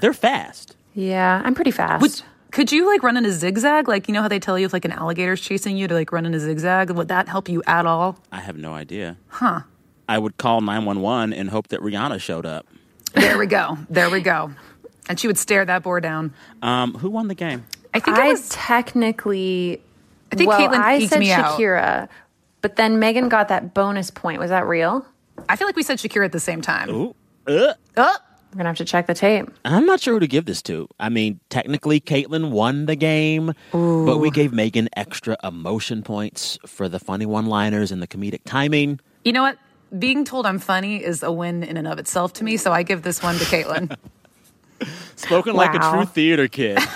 They're 0.00 0.12
fast. 0.12 0.76
Yeah, 0.94 1.40
I'm 1.42 1.54
pretty 1.54 1.70
fast. 1.70 2.02
Would, 2.02 2.22
could 2.50 2.70
you 2.70 2.86
like 2.86 3.02
run 3.02 3.16
in 3.16 3.24
a 3.24 3.32
zigzag? 3.32 3.88
Like 3.88 4.08
you 4.08 4.14
know 4.14 4.22
how 4.22 4.28
they 4.28 4.40
tell 4.40 4.58
you 4.58 4.66
if 4.66 4.72
like 4.74 4.84
an 4.84 4.92
alligator's 4.92 5.40
chasing 5.40 5.78
you 5.78 5.88
to 5.88 5.94
like 5.94 6.12
run 6.12 6.26
in 6.26 6.34
a 6.34 6.40
zigzag? 6.40 6.90
Would 6.90 7.08
that 7.08 7.28
help 7.28 7.48
you 7.48 7.62
at 7.66 7.86
all? 7.86 8.18
I 8.30 8.40
have 8.40 8.58
no 8.58 8.74
idea. 8.74 9.16
Huh. 9.28 9.60
I 10.06 10.18
would 10.18 10.36
call 10.36 10.60
911 10.60 11.32
and 11.32 11.48
hope 11.48 11.68
that 11.68 11.80
Rihanna 11.80 12.20
showed 12.20 12.44
up. 12.44 12.66
There 13.14 13.38
we 13.38 13.46
go. 13.46 13.78
There 13.88 14.10
we 14.10 14.20
go. 14.20 14.52
And 15.10 15.18
she 15.18 15.26
would 15.26 15.36
stare 15.38 15.64
that 15.64 15.82
boar 15.82 16.00
down. 16.00 16.32
Um, 16.62 16.94
who 16.94 17.10
won 17.10 17.26
the 17.26 17.34
game? 17.34 17.66
I 17.92 17.98
think 17.98 18.16
it 18.16 18.22
I 18.22 18.28
was. 18.30 18.48
technically. 18.48 19.82
I 20.32 20.36
think 20.36 20.48
well, 20.48 20.60
Caitlin 20.60 20.78
I 20.78 20.98
eked 20.98 21.10
said 21.10 21.18
me 21.18 21.32
out. 21.32 21.58
Shakira, 21.58 22.08
but 22.60 22.76
then 22.76 23.00
Meghan 23.00 23.28
got 23.28 23.48
that 23.48 23.74
bonus 23.74 24.10
point. 24.12 24.38
Was 24.38 24.50
that 24.50 24.66
real? 24.66 25.04
I 25.48 25.56
feel 25.56 25.66
like 25.66 25.74
we 25.74 25.82
said 25.82 25.98
Shakira 25.98 26.24
at 26.26 26.32
the 26.32 26.38
same 26.40 26.60
time. 26.62 26.90
Ooh. 26.90 27.14
Uh, 27.46 27.74
Oh, 27.96 28.16
We're 28.52 28.58
gonna 28.58 28.68
have 28.68 28.76
to 28.76 28.84
check 28.84 29.08
the 29.08 29.14
tape. 29.14 29.50
I'm 29.64 29.84
not 29.84 30.00
sure 30.00 30.14
who 30.14 30.20
to 30.20 30.28
give 30.28 30.44
this 30.44 30.62
to. 30.62 30.88
I 31.00 31.08
mean, 31.08 31.40
technically, 31.48 32.00
Caitlin 32.00 32.50
won 32.50 32.86
the 32.86 32.94
game, 32.94 33.52
but 33.72 34.18
we 34.18 34.30
gave 34.30 34.52
Meghan 34.52 34.86
extra 34.96 35.36
emotion 35.42 36.02
points 36.04 36.56
for 36.66 36.88
the 36.88 37.00
funny 37.00 37.26
one 37.26 37.46
liners 37.46 37.90
and 37.90 38.00
the 38.00 38.06
comedic 38.06 38.42
timing. 38.44 39.00
you 39.24 39.32
know 39.32 39.42
what? 39.42 39.58
Being 39.98 40.24
told 40.24 40.46
I'm 40.46 40.60
funny 40.60 41.02
is 41.02 41.24
a 41.24 41.32
win 41.32 41.64
in 41.64 41.76
and 41.76 41.88
of 41.88 41.98
itself 41.98 42.32
to 42.34 42.44
me, 42.44 42.56
so 42.56 42.70
I 42.72 42.84
give 42.84 43.02
this 43.02 43.20
one 43.24 43.36
to 43.38 43.44
Caitlin. 43.46 43.96
Spoken 45.16 45.54
like 45.54 45.74
a 45.74 45.78
true 45.78 46.04
theater 46.04 46.48
kid. 46.48 46.78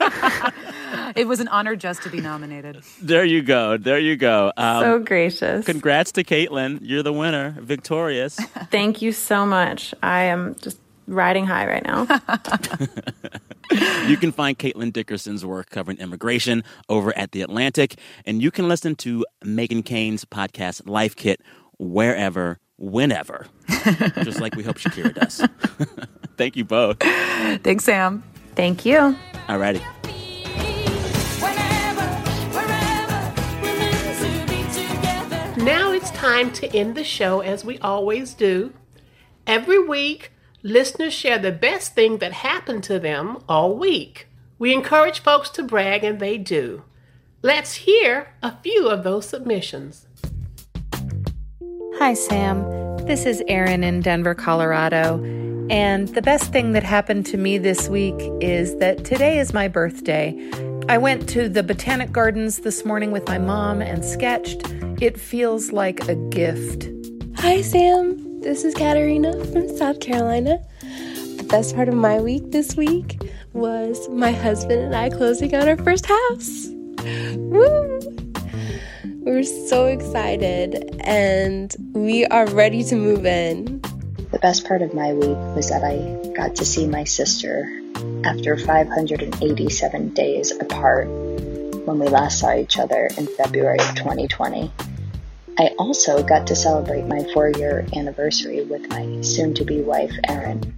it 1.16 1.26
was 1.26 1.40
an 1.40 1.48
honor 1.48 1.76
just 1.76 2.02
to 2.02 2.10
be 2.10 2.20
nominated. 2.20 2.82
there 3.00 3.24
you 3.24 3.42
go. 3.42 3.76
There 3.76 3.98
you 3.98 4.16
go. 4.16 4.52
Um, 4.56 4.82
so 4.82 4.98
gracious. 4.98 5.64
congrats 5.64 6.12
to 6.12 6.24
Caitlin. 6.24 6.78
You're 6.82 7.02
the 7.02 7.12
winner, 7.12 7.56
victorious. 7.60 8.36
Thank 8.70 9.02
you 9.02 9.12
so 9.12 9.46
much. 9.46 9.94
I 10.02 10.24
am 10.24 10.56
just 10.56 10.78
riding 11.06 11.46
high 11.46 11.66
right 11.66 11.84
now. 11.84 12.06
You 14.06 14.16
can 14.16 14.30
find 14.30 14.56
Caitlin 14.56 14.92
Dickerson's 14.92 15.44
work 15.44 15.70
covering 15.70 15.98
immigration 15.98 16.62
over 16.88 17.16
at 17.18 17.32
The 17.32 17.42
Atlantic, 17.42 17.96
and 18.24 18.40
you 18.40 18.50
can 18.50 18.68
listen 18.68 18.94
to 18.96 19.26
Meghan 19.44 19.84
Kane's 19.84 20.24
podcast, 20.24 20.88
Life 20.88 21.16
Kit, 21.16 21.40
wherever, 21.78 22.58
whenever, 22.78 23.46
just 24.22 24.40
like 24.40 24.54
we 24.54 24.62
hope 24.62 24.78
Shakira 24.78 25.14
does. 25.14 25.46
Thank 26.36 26.56
you 26.56 26.64
both. 26.64 26.98
Thanks, 27.00 27.84
Sam. 27.84 28.22
Thank 28.54 28.84
you. 28.84 29.16
All 29.48 29.58
righty. 29.58 29.80
Now 35.66 35.90
it's 35.90 36.10
time 36.12 36.52
to 36.52 36.72
end 36.72 36.94
the 36.94 37.02
show 37.02 37.40
as 37.40 37.64
we 37.64 37.78
always 37.78 38.34
do. 38.34 38.72
Every 39.46 39.82
week, 39.82 40.30
listeners 40.62 41.12
share 41.12 41.38
the 41.38 41.50
best 41.50 41.94
thing 41.94 42.18
that 42.18 42.32
happened 42.32 42.84
to 42.84 42.98
them 42.98 43.38
all 43.48 43.76
week. 43.76 44.28
We 44.58 44.72
encourage 44.72 45.20
folks 45.20 45.50
to 45.50 45.62
brag, 45.62 46.04
and 46.04 46.20
they 46.20 46.38
do. 46.38 46.84
Let's 47.42 47.74
hear 47.74 48.34
a 48.42 48.56
few 48.62 48.88
of 48.88 49.02
those 49.02 49.28
submissions. 49.28 50.05
Hi, 51.98 52.12
Sam. 52.12 52.62
This 53.06 53.24
is 53.24 53.42
Erin 53.48 53.82
in 53.82 54.02
Denver, 54.02 54.34
Colorado. 54.34 55.16
And 55.70 56.08
the 56.08 56.20
best 56.20 56.52
thing 56.52 56.72
that 56.72 56.82
happened 56.82 57.24
to 57.26 57.38
me 57.38 57.56
this 57.56 57.88
week 57.88 58.14
is 58.38 58.76
that 58.76 59.06
today 59.06 59.38
is 59.38 59.54
my 59.54 59.66
birthday. 59.66 60.38
I 60.90 60.98
went 60.98 61.26
to 61.30 61.48
the 61.48 61.62
Botanic 61.62 62.12
Gardens 62.12 62.58
this 62.58 62.84
morning 62.84 63.12
with 63.12 63.26
my 63.26 63.38
mom 63.38 63.80
and 63.80 64.04
sketched. 64.04 64.60
It 65.00 65.18
feels 65.18 65.72
like 65.72 66.06
a 66.06 66.16
gift. 66.28 66.90
Hi, 67.36 67.62
Sam. 67.62 68.42
This 68.42 68.62
is 68.62 68.74
Katarina 68.74 69.32
from 69.46 69.74
South 69.74 69.98
Carolina. 70.00 70.62
The 71.38 71.46
best 71.48 71.74
part 71.74 71.88
of 71.88 71.94
my 71.94 72.20
week 72.20 72.52
this 72.52 72.76
week 72.76 73.18
was 73.54 74.06
my 74.10 74.32
husband 74.32 74.82
and 74.82 74.94
I 74.94 75.08
closing 75.08 75.54
on 75.54 75.66
our 75.66 75.78
first 75.78 76.04
house. 76.04 76.66
Woo! 77.36 78.25
We're 79.26 79.42
so 79.42 79.86
excited 79.86 81.00
and 81.00 81.74
we 81.92 82.24
are 82.26 82.46
ready 82.46 82.84
to 82.84 82.94
move 82.94 83.26
in. 83.26 83.80
The 84.30 84.38
best 84.40 84.68
part 84.68 84.82
of 84.82 84.94
my 84.94 85.14
week 85.14 85.36
was 85.56 85.68
that 85.70 85.82
I 85.82 86.30
got 86.36 86.54
to 86.54 86.64
see 86.64 86.86
my 86.86 87.02
sister 87.02 87.68
after 88.24 88.56
587 88.56 90.10
days 90.10 90.52
apart 90.52 91.08
when 91.08 91.98
we 91.98 92.06
last 92.06 92.38
saw 92.38 92.54
each 92.54 92.78
other 92.78 93.10
in 93.18 93.26
February 93.26 93.80
of 93.80 93.96
2020. 93.96 94.70
I 95.58 95.70
also 95.76 96.22
got 96.22 96.46
to 96.46 96.54
celebrate 96.54 97.06
my 97.06 97.26
four 97.34 97.50
year 97.50 97.84
anniversary 97.96 98.62
with 98.62 98.88
my 98.90 99.22
soon 99.22 99.54
to 99.54 99.64
be 99.64 99.80
wife, 99.80 100.12
Erin. 100.28 100.72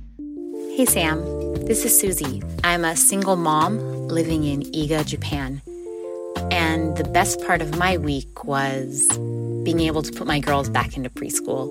Hey 0.74 0.86
Sam, 0.86 1.20
this 1.66 1.84
is 1.84 2.00
Susie. 2.00 2.42
I'm 2.64 2.86
a 2.86 2.96
single 2.96 3.36
mom 3.36 3.78
living 4.08 4.44
in 4.44 4.62
Iga, 4.62 5.04
Japan. 5.04 5.60
And 6.50 6.96
the 6.96 7.04
best 7.04 7.44
part 7.46 7.60
of 7.62 7.78
my 7.78 7.96
week 7.96 8.44
was 8.44 9.08
being 9.64 9.80
able 9.80 10.02
to 10.02 10.12
put 10.12 10.26
my 10.26 10.40
girls 10.40 10.68
back 10.68 10.96
into 10.96 11.10
preschool. 11.10 11.68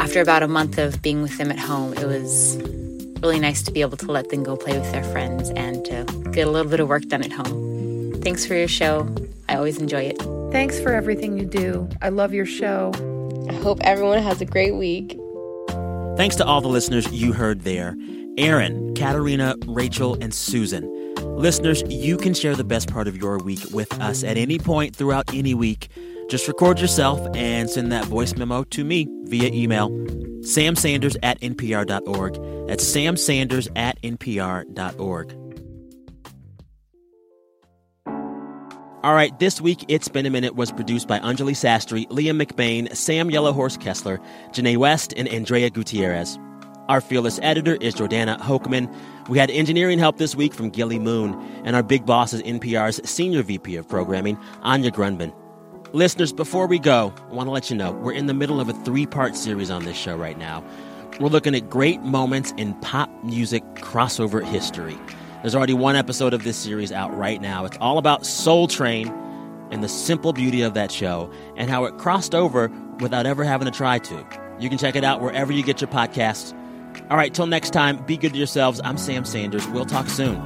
After 0.00 0.20
about 0.20 0.42
a 0.42 0.48
month 0.48 0.78
of 0.78 1.00
being 1.02 1.22
with 1.22 1.38
them 1.38 1.50
at 1.50 1.58
home, 1.58 1.92
it 1.94 2.06
was 2.06 2.56
really 3.22 3.38
nice 3.38 3.62
to 3.62 3.70
be 3.70 3.80
able 3.80 3.96
to 3.96 4.10
let 4.10 4.28
them 4.28 4.42
go 4.42 4.56
play 4.56 4.78
with 4.78 4.90
their 4.92 5.04
friends 5.04 5.50
and 5.50 5.84
to 5.84 6.04
get 6.32 6.46
a 6.46 6.50
little 6.50 6.70
bit 6.70 6.80
of 6.80 6.88
work 6.88 7.04
done 7.04 7.22
at 7.22 7.32
home. 7.32 8.20
Thanks 8.22 8.44
for 8.44 8.54
your 8.54 8.68
show. 8.68 9.08
I 9.48 9.56
always 9.56 9.78
enjoy 9.78 10.02
it. 10.02 10.20
Thanks 10.52 10.80
for 10.80 10.92
everything 10.92 11.38
you 11.38 11.44
do. 11.44 11.88
I 12.02 12.08
love 12.08 12.34
your 12.34 12.46
show. 12.46 12.92
I 13.48 13.54
hope 13.54 13.78
everyone 13.82 14.22
has 14.22 14.40
a 14.40 14.44
great 14.44 14.74
week. 14.74 15.18
Thanks 16.16 16.36
to 16.36 16.44
all 16.44 16.60
the 16.60 16.68
listeners 16.68 17.10
you 17.12 17.32
heard 17.32 17.60
there 17.62 17.96
Aaron, 18.38 18.94
Katarina, 18.94 19.54
Rachel, 19.66 20.14
and 20.20 20.32
Susan. 20.32 20.84
Listeners, 21.36 21.82
you 21.90 22.16
can 22.16 22.32
share 22.32 22.56
the 22.56 22.64
best 22.64 22.90
part 22.90 23.06
of 23.06 23.18
your 23.18 23.36
week 23.38 23.60
with 23.70 23.92
us 24.00 24.24
at 24.24 24.38
any 24.38 24.58
point 24.58 24.96
throughout 24.96 25.34
any 25.34 25.52
week. 25.52 25.90
Just 26.30 26.48
record 26.48 26.80
yourself 26.80 27.20
and 27.36 27.68
send 27.68 27.92
that 27.92 28.06
voice 28.06 28.34
memo 28.36 28.64
to 28.64 28.84
me 28.84 29.06
via 29.24 29.50
email, 29.52 29.90
samsanders 30.40 31.14
at 31.22 31.38
npr.org. 31.42 32.66
That's 32.66 32.82
samsanders 32.84 33.68
at 33.76 34.00
npr.org. 34.00 35.36
All 39.04 39.14
right, 39.14 39.38
this 39.38 39.60
week, 39.60 39.84
It's 39.88 40.08
Been 40.08 40.24
a 40.24 40.30
Minute 40.30 40.56
was 40.56 40.72
produced 40.72 41.06
by 41.06 41.18
Anjali 41.20 41.52
Sastry, 41.52 42.08
Liam 42.08 42.42
McBain, 42.42 42.96
Sam 42.96 43.30
Yellowhorse 43.30 43.78
Kessler, 43.78 44.18
Janae 44.52 44.78
West, 44.78 45.12
and 45.18 45.28
Andrea 45.28 45.68
Gutierrez. 45.68 46.38
Our 46.88 47.00
fearless 47.00 47.40
editor 47.42 47.76
is 47.80 47.96
Jordana 47.96 48.38
Hochman. 48.38 48.94
We 49.28 49.38
had 49.38 49.50
engineering 49.50 49.98
help 49.98 50.18
this 50.18 50.36
week 50.36 50.54
from 50.54 50.70
Gilly 50.70 51.00
Moon, 51.00 51.34
and 51.64 51.74
our 51.74 51.82
big 51.82 52.06
boss 52.06 52.32
is 52.32 52.42
NPR's 52.42 53.08
Senior 53.08 53.42
VP 53.42 53.74
of 53.74 53.88
Programming, 53.88 54.38
Anya 54.62 54.92
Grundmann. 54.92 55.34
Listeners, 55.92 56.32
before 56.32 56.68
we 56.68 56.78
go, 56.78 57.12
I 57.28 57.34
want 57.34 57.48
to 57.48 57.50
let 57.50 57.70
you 57.70 57.76
know 57.76 57.90
we're 57.90 58.12
in 58.12 58.26
the 58.26 58.34
middle 58.34 58.60
of 58.60 58.68
a 58.68 58.72
three 58.84 59.04
part 59.04 59.34
series 59.34 59.68
on 59.68 59.84
this 59.84 59.96
show 59.96 60.16
right 60.16 60.38
now. 60.38 60.62
We're 61.18 61.28
looking 61.28 61.56
at 61.56 61.68
great 61.68 62.02
moments 62.02 62.54
in 62.56 62.74
pop 62.74 63.10
music 63.24 63.64
crossover 63.74 64.44
history. 64.44 64.96
There's 65.42 65.56
already 65.56 65.74
one 65.74 65.96
episode 65.96 66.34
of 66.34 66.44
this 66.44 66.56
series 66.56 66.92
out 66.92 67.16
right 67.16 67.40
now. 67.40 67.64
It's 67.64 67.78
all 67.80 67.98
about 67.98 68.24
Soul 68.24 68.68
Train 68.68 69.08
and 69.72 69.82
the 69.82 69.88
simple 69.88 70.32
beauty 70.32 70.62
of 70.62 70.74
that 70.74 70.92
show 70.92 71.32
and 71.56 71.68
how 71.68 71.84
it 71.86 71.98
crossed 71.98 72.32
over 72.32 72.70
without 73.00 73.26
ever 73.26 73.42
having 73.42 73.64
to 73.66 73.76
try 73.76 73.98
to. 73.98 74.26
You 74.60 74.68
can 74.68 74.78
check 74.78 74.94
it 74.94 75.02
out 75.02 75.20
wherever 75.20 75.52
you 75.52 75.64
get 75.64 75.80
your 75.80 75.90
podcasts. 75.90 76.56
All 77.10 77.16
right, 77.16 77.32
till 77.32 77.46
next 77.46 77.70
time, 77.70 78.04
be 78.04 78.16
good 78.16 78.32
to 78.32 78.38
yourselves. 78.38 78.80
I'm 78.84 78.98
Sam 78.98 79.24
Sanders. 79.24 79.66
We'll 79.68 79.86
talk 79.86 80.08
soon. 80.08 80.40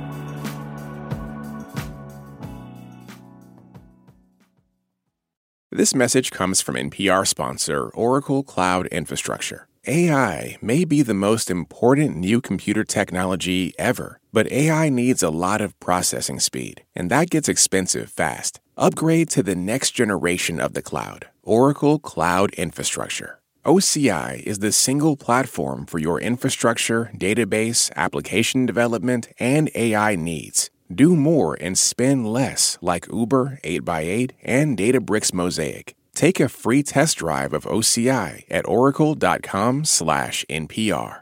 This 5.72 5.94
message 5.94 6.30
comes 6.30 6.60
from 6.60 6.74
NPR 6.74 7.26
sponsor 7.26 7.88
Oracle 7.90 8.42
Cloud 8.42 8.86
Infrastructure. 8.88 9.66
AI 9.86 10.58
may 10.60 10.84
be 10.84 11.00
the 11.00 11.14
most 11.14 11.50
important 11.50 12.16
new 12.16 12.42
computer 12.42 12.84
technology 12.84 13.72
ever, 13.78 14.20
but 14.30 14.52
AI 14.52 14.90
needs 14.90 15.22
a 15.22 15.30
lot 15.30 15.62
of 15.62 15.78
processing 15.80 16.38
speed, 16.38 16.84
and 16.94 17.10
that 17.10 17.30
gets 17.30 17.48
expensive 17.48 18.10
fast. 18.10 18.60
Upgrade 18.76 19.30
to 19.30 19.42
the 19.42 19.54
next 19.54 19.92
generation 19.92 20.60
of 20.60 20.74
the 20.74 20.82
cloud, 20.82 21.28
Oracle 21.42 21.98
Cloud 21.98 22.50
Infrastructure. 22.54 23.39
OCI 23.66 24.42
is 24.44 24.60
the 24.60 24.72
single 24.72 25.18
platform 25.18 25.84
for 25.84 25.98
your 25.98 26.18
infrastructure, 26.18 27.10
database, 27.14 27.90
application 27.94 28.64
development, 28.64 29.28
and 29.38 29.70
AI 29.74 30.16
needs. 30.16 30.70
Do 30.90 31.14
more 31.14 31.58
and 31.60 31.76
spend 31.76 32.26
less 32.26 32.78
like 32.80 33.06
Uber 33.12 33.58
8x8 33.62 34.30
and 34.42 34.78
Databricks 34.78 35.34
Mosaic. 35.34 35.94
Take 36.14 36.40
a 36.40 36.48
free 36.48 36.82
test 36.82 37.18
drive 37.18 37.52
of 37.52 37.66
OCI 37.66 38.44
at 38.50 38.66
oracle.com/npr. 38.66 41.16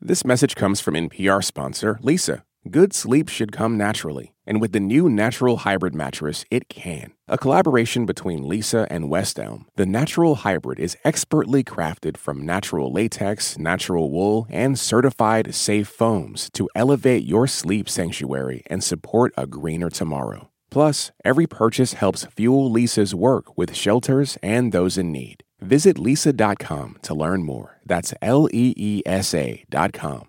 This 0.00 0.24
message 0.24 0.54
comes 0.56 0.80
from 0.80 0.96
NPR 0.96 1.44
sponsor 1.44 2.00
Leesa. 2.02 2.42
Good 2.68 2.92
sleep 2.92 3.28
should 3.28 3.52
come 3.52 3.78
naturally, 3.78 4.32
and 4.48 4.62
with 4.62 4.72
the 4.72 4.80
new 4.80 5.10
Natural 5.10 5.58
Hybrid 5.58 5.94
mattress, 5.94 6.46
it 6.50 6.70
can. 6.70 7.12
A 7.28 7.36
collaboration 7.36 8.06
between 8.06 8.42
Leesa 8.42 8.86
and 8.88 9.10
West 9.10 9.38
Elm, 9.38 9.66
the 9.76 9.84
Natural 9.84 10.36
Hybrid 10.36 10.80
is 10.80 10.96
expertly 11.04 11.62
crafted 11.62 12.16
from 12.16 12.46
natural 12.46 12.90
latex, 12.90 13.58
natural 13.58 14.10
wool, 14.10 14.46
and 14.48 14.78
certified 14.78 15.54
safe 15.54 15.86
foams 15.86 16.48
to 16.54 16.70
elevate 16.74 17.24
your 17.24 17.46
sleep 17.46 17.90
sanctuary 17.90 18.62
and 18.68 18.82
support 18.82 19.34
a 19.36 19.46
greener 19.46 19.90
tomorrow. 19.90 20.48
Plus, 20.70 21.12
every 21.24 21.46
purchase 21.46 21.92
helps 21.92 22.24
fuel 22.24 22.70
Leesa's 22.70 23.14
work 23.14 23.56
with 23.56 23.76
shelters 23.76 24.38
and 24.42 24.72
those 24.72 24.96
in 24.96 25.12
need. 25.12 25.44
Visit 25.60 25.98
lisa.com 25.98 26.96
to 27.02 27.14
learn 27.14 27.42
more. 27.42 27.80
That's 27.84 28.14
L 28.22 28.48
E 28.52 28.72
E 28.76 29.02
S 29.04 29.34
A.com. 29.34 30.28